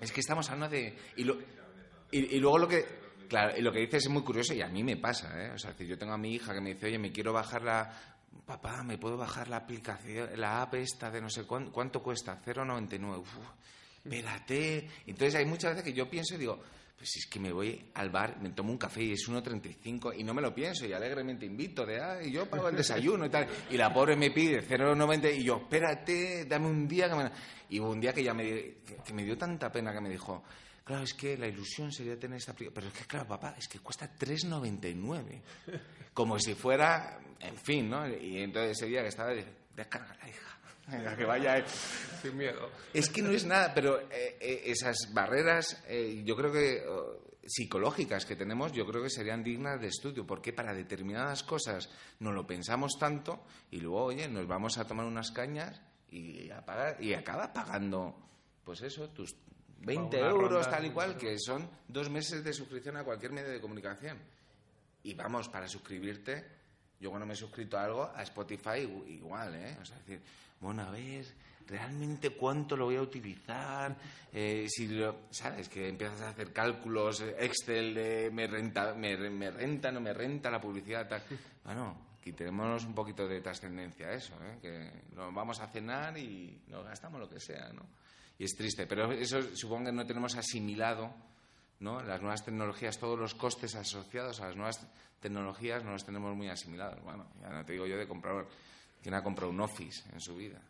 [0.00, 0.96] es que estamos hablando de...
[1.16, 3.06] Y, luego lo que...
[3.58, 5.50] Lo que dices es muy curioso y a mí me pasa, ¿eh?
[5.50, 7.92] O sea, yo tengo a mi hija que me dice, oye, me quiero bajar la...
[8.44, 12.40] Papá, ¿me puedo bajar la aplicación, la app esta de no sé cuánto, cuánto cuesta?
[12.44, 13.24] 0,99.
[14.10, 14.88] Espérate.
[15.06, 16.60] Entonces hay muchas veces que yo pienso y digo,
[16.96, 20.24] pues es que me voy al bar, me tomo un café y es 1,35 y
[20.24, 23.28] no me lo pienso y alegremente invito de, ah, y yo pago el desayuno y
[23.28, 23.46] tal.
[23.70, 27.30] Y la pobre me pide 0,90 y yo, espérate, dame un día que me...
[27.68, 30.44] Y un día que ya me, que, me dio tanta pena que me dijo,
[30.84, 32.54] claro, es que la ilusión sería tener esta.
[32.54, 35.42] Pero es que, claro, papá, es que cuesta 3,99.
[36.14, 38.08] Como si fuera, en fin, ¿no?
[38.08, 40.55] Y entonces ese día que estaba, dije, descárgala, hija.
[40.92, 41.56] Venga, que vaya.
[41.56, 41.64] él.
[42.22, 42.70] Sin miedo.
[42.92, 47.26] Es que no es nada, pero eh, eh, esas barreras, eh, yo creo que oh,
[47.44, 52.32] psicológicas que tenemos, yo creo que serían dignas de estudio, porque para determinadas cosas no
[52.32, 57.02] lo pensamos tanto y luego, oye, nos vamos a tomar unas cañas y, a pagar,
[57.02, 58.16] y acabas pagando,
[58.64, 59.36] pues eso, tus
[59.78, 63.50] 20 Una euros, tal y cual, que son dos meses de suscripción a cualquier medio
[63.50, 64.18] de comunicación.
[65.02, 66.55] Y vamos, para suscribirte,
[67.00, 69.76] yo cuando me he suscrito a algo, a Spotify igu- igual, ¿eh?
[69.80, 70.20] O sea, decir,
[70.60, 71.26] bueno, a ver,
[71.66, 73.94] ¿realmente cuánto lo voy a utilizar?
[74.32, 75.68] Eh, si lo- ¿Sabes?
[75.68, 80.12] Que empiezas a hacer cálculos, eh, Excel de me renta, me, me renta, no me
[80.14, 81.22] renta la publicidad, tal.
[81.64, 84.58] Bueno, quitémonos un poquito de trascendencia a eso, ¿eh?
[84.60, 87.82] Que nos vamos a cenar y nos gastamos lo que sea, ¿no?
[88.38, 91.14] Y es triste, pero eso supongo que no tenemos asimilado
[91.80, 92.02] ¿no?
[92.02, 94.86] Las nuevas tecnologías, todos los costes asociados a las nuevas
[95.20, 97.02] tecnologías no los tenemos muy asimilados.
[97.02, 98.46] Bueno, ya no te digo yo de comprar,
[99.02, 100.60] ¿quién ha comprado un Office en su vida?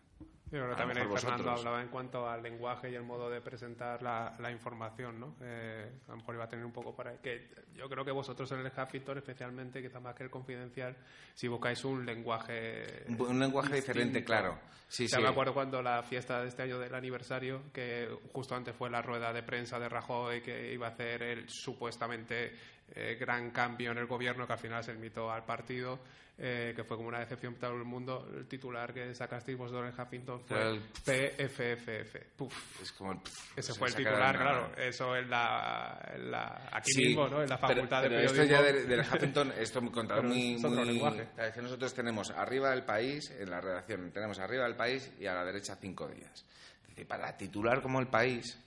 [0.46, 1.58] Yo creo A que lo también Fernando vosotros.
[1.58, 5.34] hablaba en cuanto al lenguaje y el modo de presentar la, la información, ¿no?
[5.40, 7.16] Eh, a lo mejor iba a tener un poco por ahí.
[7.20, 10.96] Que yo creo que vosotros en el Huffington, especialmente, quizá más que el confidencial,
[11.34, 13.04] si buscáis un lenguaje...
[13.18, 14.56] Un, lenguaje diferente, claro.
[14.86, 15.22] Sí, sea, sí.
[15.24, 19.02] me acuerdo cuando la fiesta de este año del aniversario, que justo antes fue la
[19.02, 22.52] rueda de prensa de Rajoy, que iba a hacer el supuestamente
[22.94, 25.98] eh, gran cambio en el gobierno, que al final se invitó al partido,
[26.38, 28.28] eh, que fue como una decepción para todo el mundo.
[28.36, 32.26] El titular que sacasteis vosotros en Huffington fue el- PFFF.
[32.36, 32.82] Puf.
[32.82, 33.18] Es como el-
[33.56, 34.72] Ese se fue el titular, la- claro.
[34.76, 37.42] Eso en la, en la- aquí Sí, mismo, ¿no?
[37.42, 38.62] En la facultad pero de esto periodismo.
[38.86, 41.28] ya del, Huffington, esto me contado muy, es otro muy- lenguaje.
[41.34, 45.10] Claro, es que nosotros tenemos arriba del país, en la redacción, tenemos arriba del país
[45.18, 46.44] y a la derecha cinco días.
[46.82, 48.58] Es decir, para titular como el país,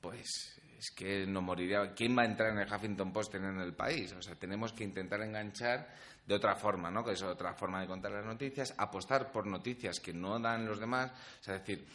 [0.00, 1.94] pues es que no moriría.
[1.94, 4.12] ¿Quién va a entrar en el Huffington Post teniendo el país?
[4.12, 5.88] O sea, tenemos que intentar enganchar
[6.26, 7.04] de otra forma, ¿no?
[7.04, 10.80] Que es otra forma de contar las noticias, apostar por noticias que no dan los
[10.80, 11.12] demás.
[11.40, 11.86] O sea, decir,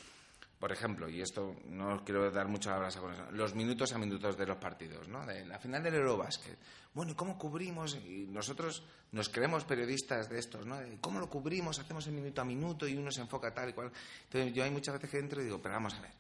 [0.62, 3.98] por ejemplo, y esto no quiero dar mucho la brasa con eso, los minutos a
[3.98, 5.26] minutos de los partidos, ¿no?
[5.26, 6.58] De la final del Eurobásquet.
[6.94, 7.96] Bueno, ¿y cómo cubrimos?
[7.96, 10.78] Y nosotros nos creemos periodistas de estos, ¿no?
[11.02, 11.80] ¿Cómo lo cubrimos?
[11.80, 13.92] Hacemos el minuto a minuto y uno se enfoca tal y cual.
[14.26, 16.12] Entonces, yo hay muchas veces que entro y digo, pero vamos a ver,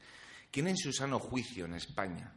[0.49, 2.34] ¿quién en su sano juicio en España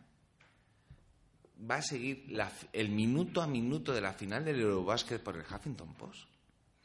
[1.70, 5.42] va a seguir la el minuto a minuto de la final del Eurobásquet por el
[5.42, 6.28] Huffington Post?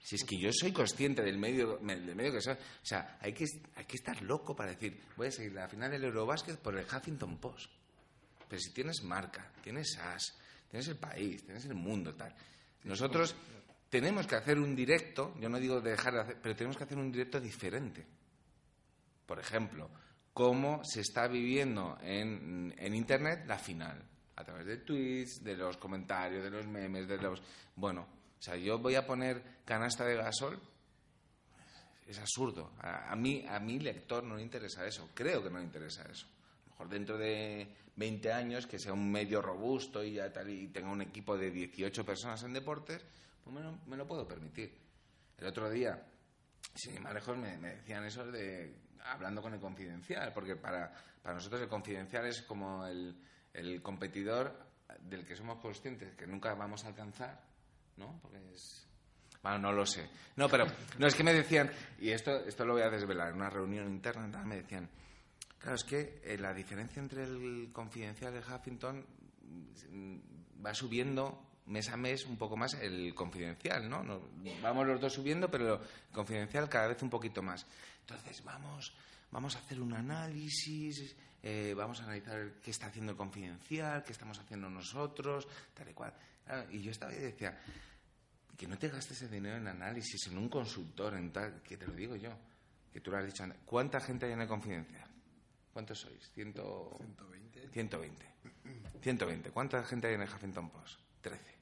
[0.01, 2.53] Si es que yo soy consciente del medio, me- del medio que soy.
[2.53, 3.45] O sea, hay que,
[3.75, 6.85] hay que estar loco para decir, voy a seguir la final del Eurobásquet por el
[6.85, 7.69] Huffington Post.
[8.47, 10.33] Pero si tienes marca, tienes AS,
[10.69, 12.33] tienes el país, tienes el mundo, tal.
[12.85, 13.35] Nosotros
[13.89, 16.97] tenemos que hacer un directo, yo no digo dejar de hacer, pero tenemos que hacer
[16.97, 18.07] un directo diferente.
[19.25, 19.89] Por ejemplo,
[20.33, 24.01] cómo se está viviendo en, en Internet la final.
[24.39, 27.41] A través de tweets, de los comentarios, de los memes, de los...
[27.75, 28.07] Bueno,
[28.39, 30.59] o sea, yo voy a poner canasta de gasol.
[32.07, 32.71] Es absurdo.
[32.79, 35.09] A, a mí, a mi lector no le interesa eso.
[35.13, 36.25] Creo que no le interesa eso.
[36.25, 37.67] A lo mejor dentro de
[37.97, 41.51] 20 años, que sea un medio robusto y, ya tal, y tenga un equipo de
[41.51, 43.03] 18 personas en deportes,
[43.43, 44.73] pues me lo, me lo puedo permitir.
[45.37, 46.01] El otro día,
[46.73, 48.73] sin ir más lejos, me, decían eso de
[49.03, 53.15] hablando con el confidencial, porque para, para nosotros el confidencial es como el,
[53.59, 54.67] el competidor
[55.01, 57.41] del que somos conscientes que nunca vamos a alcanzar,
[57.97, 58.19] ¿no?
[58.21, 58.85] Porque es...
[59.41, 60.09] Bueno, no lo sé.
[60.35, 60.65] No, pero
[60.97, 63.87] no es que me decían, y esto, esto lo voy a desvelar, en una reunión
[63.87, 64.89] interna me decían,
[65.57, 69.05] claro, es que eh, la diferencia entre el confidencial y el Huffington
[69.91, 70.17] mm,
[70.65, 74.03] va subiendo mes a mes un poco más el confidencial, ¿no?
[74.03, 74.21] No-
[74.61, 75.79] Vamos los dos subiendo, pero el
[76.11, 77.65] confidencial cada vez un poquito más.
[78.01, 78.93] Entonces, vamos,
[79.31, 84.11] vamos a hacer un análisis, eh, vamos a analizar qué está haciendo el confidencial, qué
[84.11, 86.13] estamos haciendo nosotros, tal y cual.
[86.71, 87.57] Y yo estaba y decía,
[88.57, 91.87] que no te gastes ese dinero en análisis, en un consultor, en tal, que te
[91.87, 92.31] lo digo yo,
[92.91, 93.59] que tú lo has dicho antes.
[93.65, 95.07] ¿Cuánta gente hay en el confidencial?
[95.71, 96.29] ¿Cuántos sois?
[96.33, 96.91] Ciento...
[96.97, 97.69] 120.
[97.69, 98.25] 120.
[99.01, 99.51] 120.
[99.51, 100.99] ¿Cuánta gente hay en el Huffington Post?
[101.21, 101.59] 13.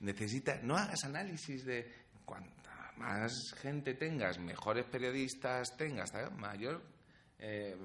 [0.00, 2.56] Necesita, no hagas análisis de cuanta
[2.96, 6.82] más gente tengas, mejores periodistas tengas, mayor
[7.38, 7.76] eh,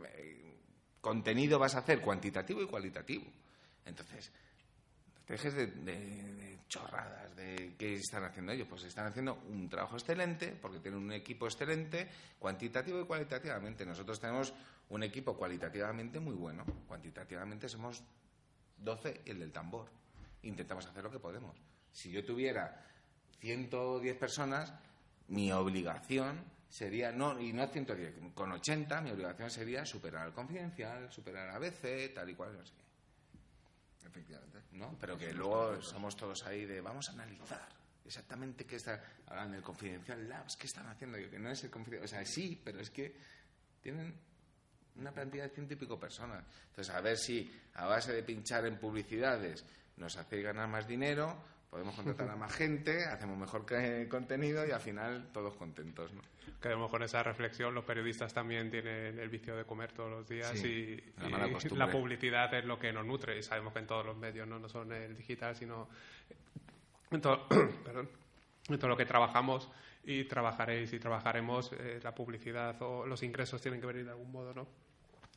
[1.02, 3.26] contenido vas a hacer, cuantitativo y cualitativo.
[3.86, 4.32] Entonces,
[5.28, 8.68] dejes de, de- de chorradas de qué están haciendo ellos.
[8.70, 12.08] Pues están haciendo un trabajo excelente porque tienen un equipo excelente,
[12.40, 13.86] cuantitativo y cualitativamente.
[13.86, 14.54] Nosotros tenemos
[14.90, 16.66] un equipo cualitativamente muy bueno.
[16.88, 18.04] Cuantitativamente somos
[18.78, 19.90] 12 y el del tambor.
[20.44, 21.56] Intentamos hacer lo que podemos.
[21.92, 22.86] Si yo tuviera
[23.40, 24.74] 110 personas,
[25.28, 31.12] mi obligación sería, no, y no 110, con 80, mi obligación sería superar al confidencial,
[31.12, 34.08] superar a ABC, tal y cual, no sé qué.
[34.08, 34.60] Efectivamente.
[34.72, 34.98] ¿no?
[35.00, 37.68] Pero que luego somos todos ahí de vamos a analizar.
[38.06, 41.70] exactamente qué está hablando del Confidencial Labs, qué están haciendo, yo que no es el
[41.70, 43.16] Confidencial, o sea, sí, pero es que
[43.82, 44.16] tienen
[44.96, 46.46] una plantilla de ciento y pico personas.
[46.70, 49.66] Entonces, a ver si a base de pinchar en publicidades
[49.98, 51.38] nos hacéis ganar más dinero,
[51.72, 56.22] podemos contratar a más gente, hacemos mejor que- contenido y al final todos contentos, ¿no?
[56.62, 57.74] Quedemos con esa reflexión.
[57.74, 61.92] Los periodistas también tienen el vicio de comer todos los días Sí, y, la y
[61.92, 63.38] publicidad es lo que nos nutre.
[63.38, 65.88] Y sabemos que en todos los medios no, no son el digital, sino
[67.10, 67.48] en todo,
[67.86, 68.10] perdón,
[68.68, 69.70] en todo lo que trabajamos
[70.04, 71.72] y trabajaréis y trabajaremos.
[71.74, 74.68] eh, la publicidad o los ingresos tienen que venir de algún modo, ¿no?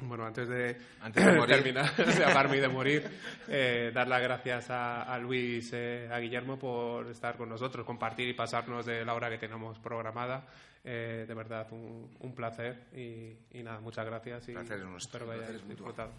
[0.00, 1.56] Bueno, antes de, Antes de morir.
[1.62, 3.10] terminar, de apagarme y de morir,
[3.48, 8.28] eh, dar las gracias a, a Luis, eh, a Guillermo por estar con nosotros, compartir
[8.28, 10.46] y pasarnos de la hora que tenemos programada.
[10.86, 15.32] Eh, de verdad, un, un placer y, y nada, muchas gracias y nuestro, espero que
[15.32, 16.12] hayáis disfrutado.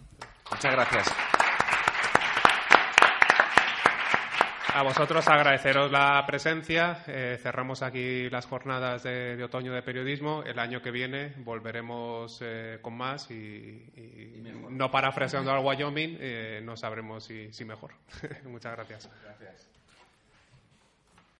[0.50, 1.14] Muchas gracias.
[4.76, 6.98] A vosotros agradeceros la presencia.
[7.06, 10.42] Eh, cerramos aquí las jornadas de, de otoño de periodismo.
[10.42, 16.60] El año que viene volveremos eh, con más y, y no parafraseando al Wyoming, eh,
[16.62, 17.92] no sabremos si, si mejor.
[18.44, 19.10] Muchas gracias.
[19.24, 19.75] Gracias.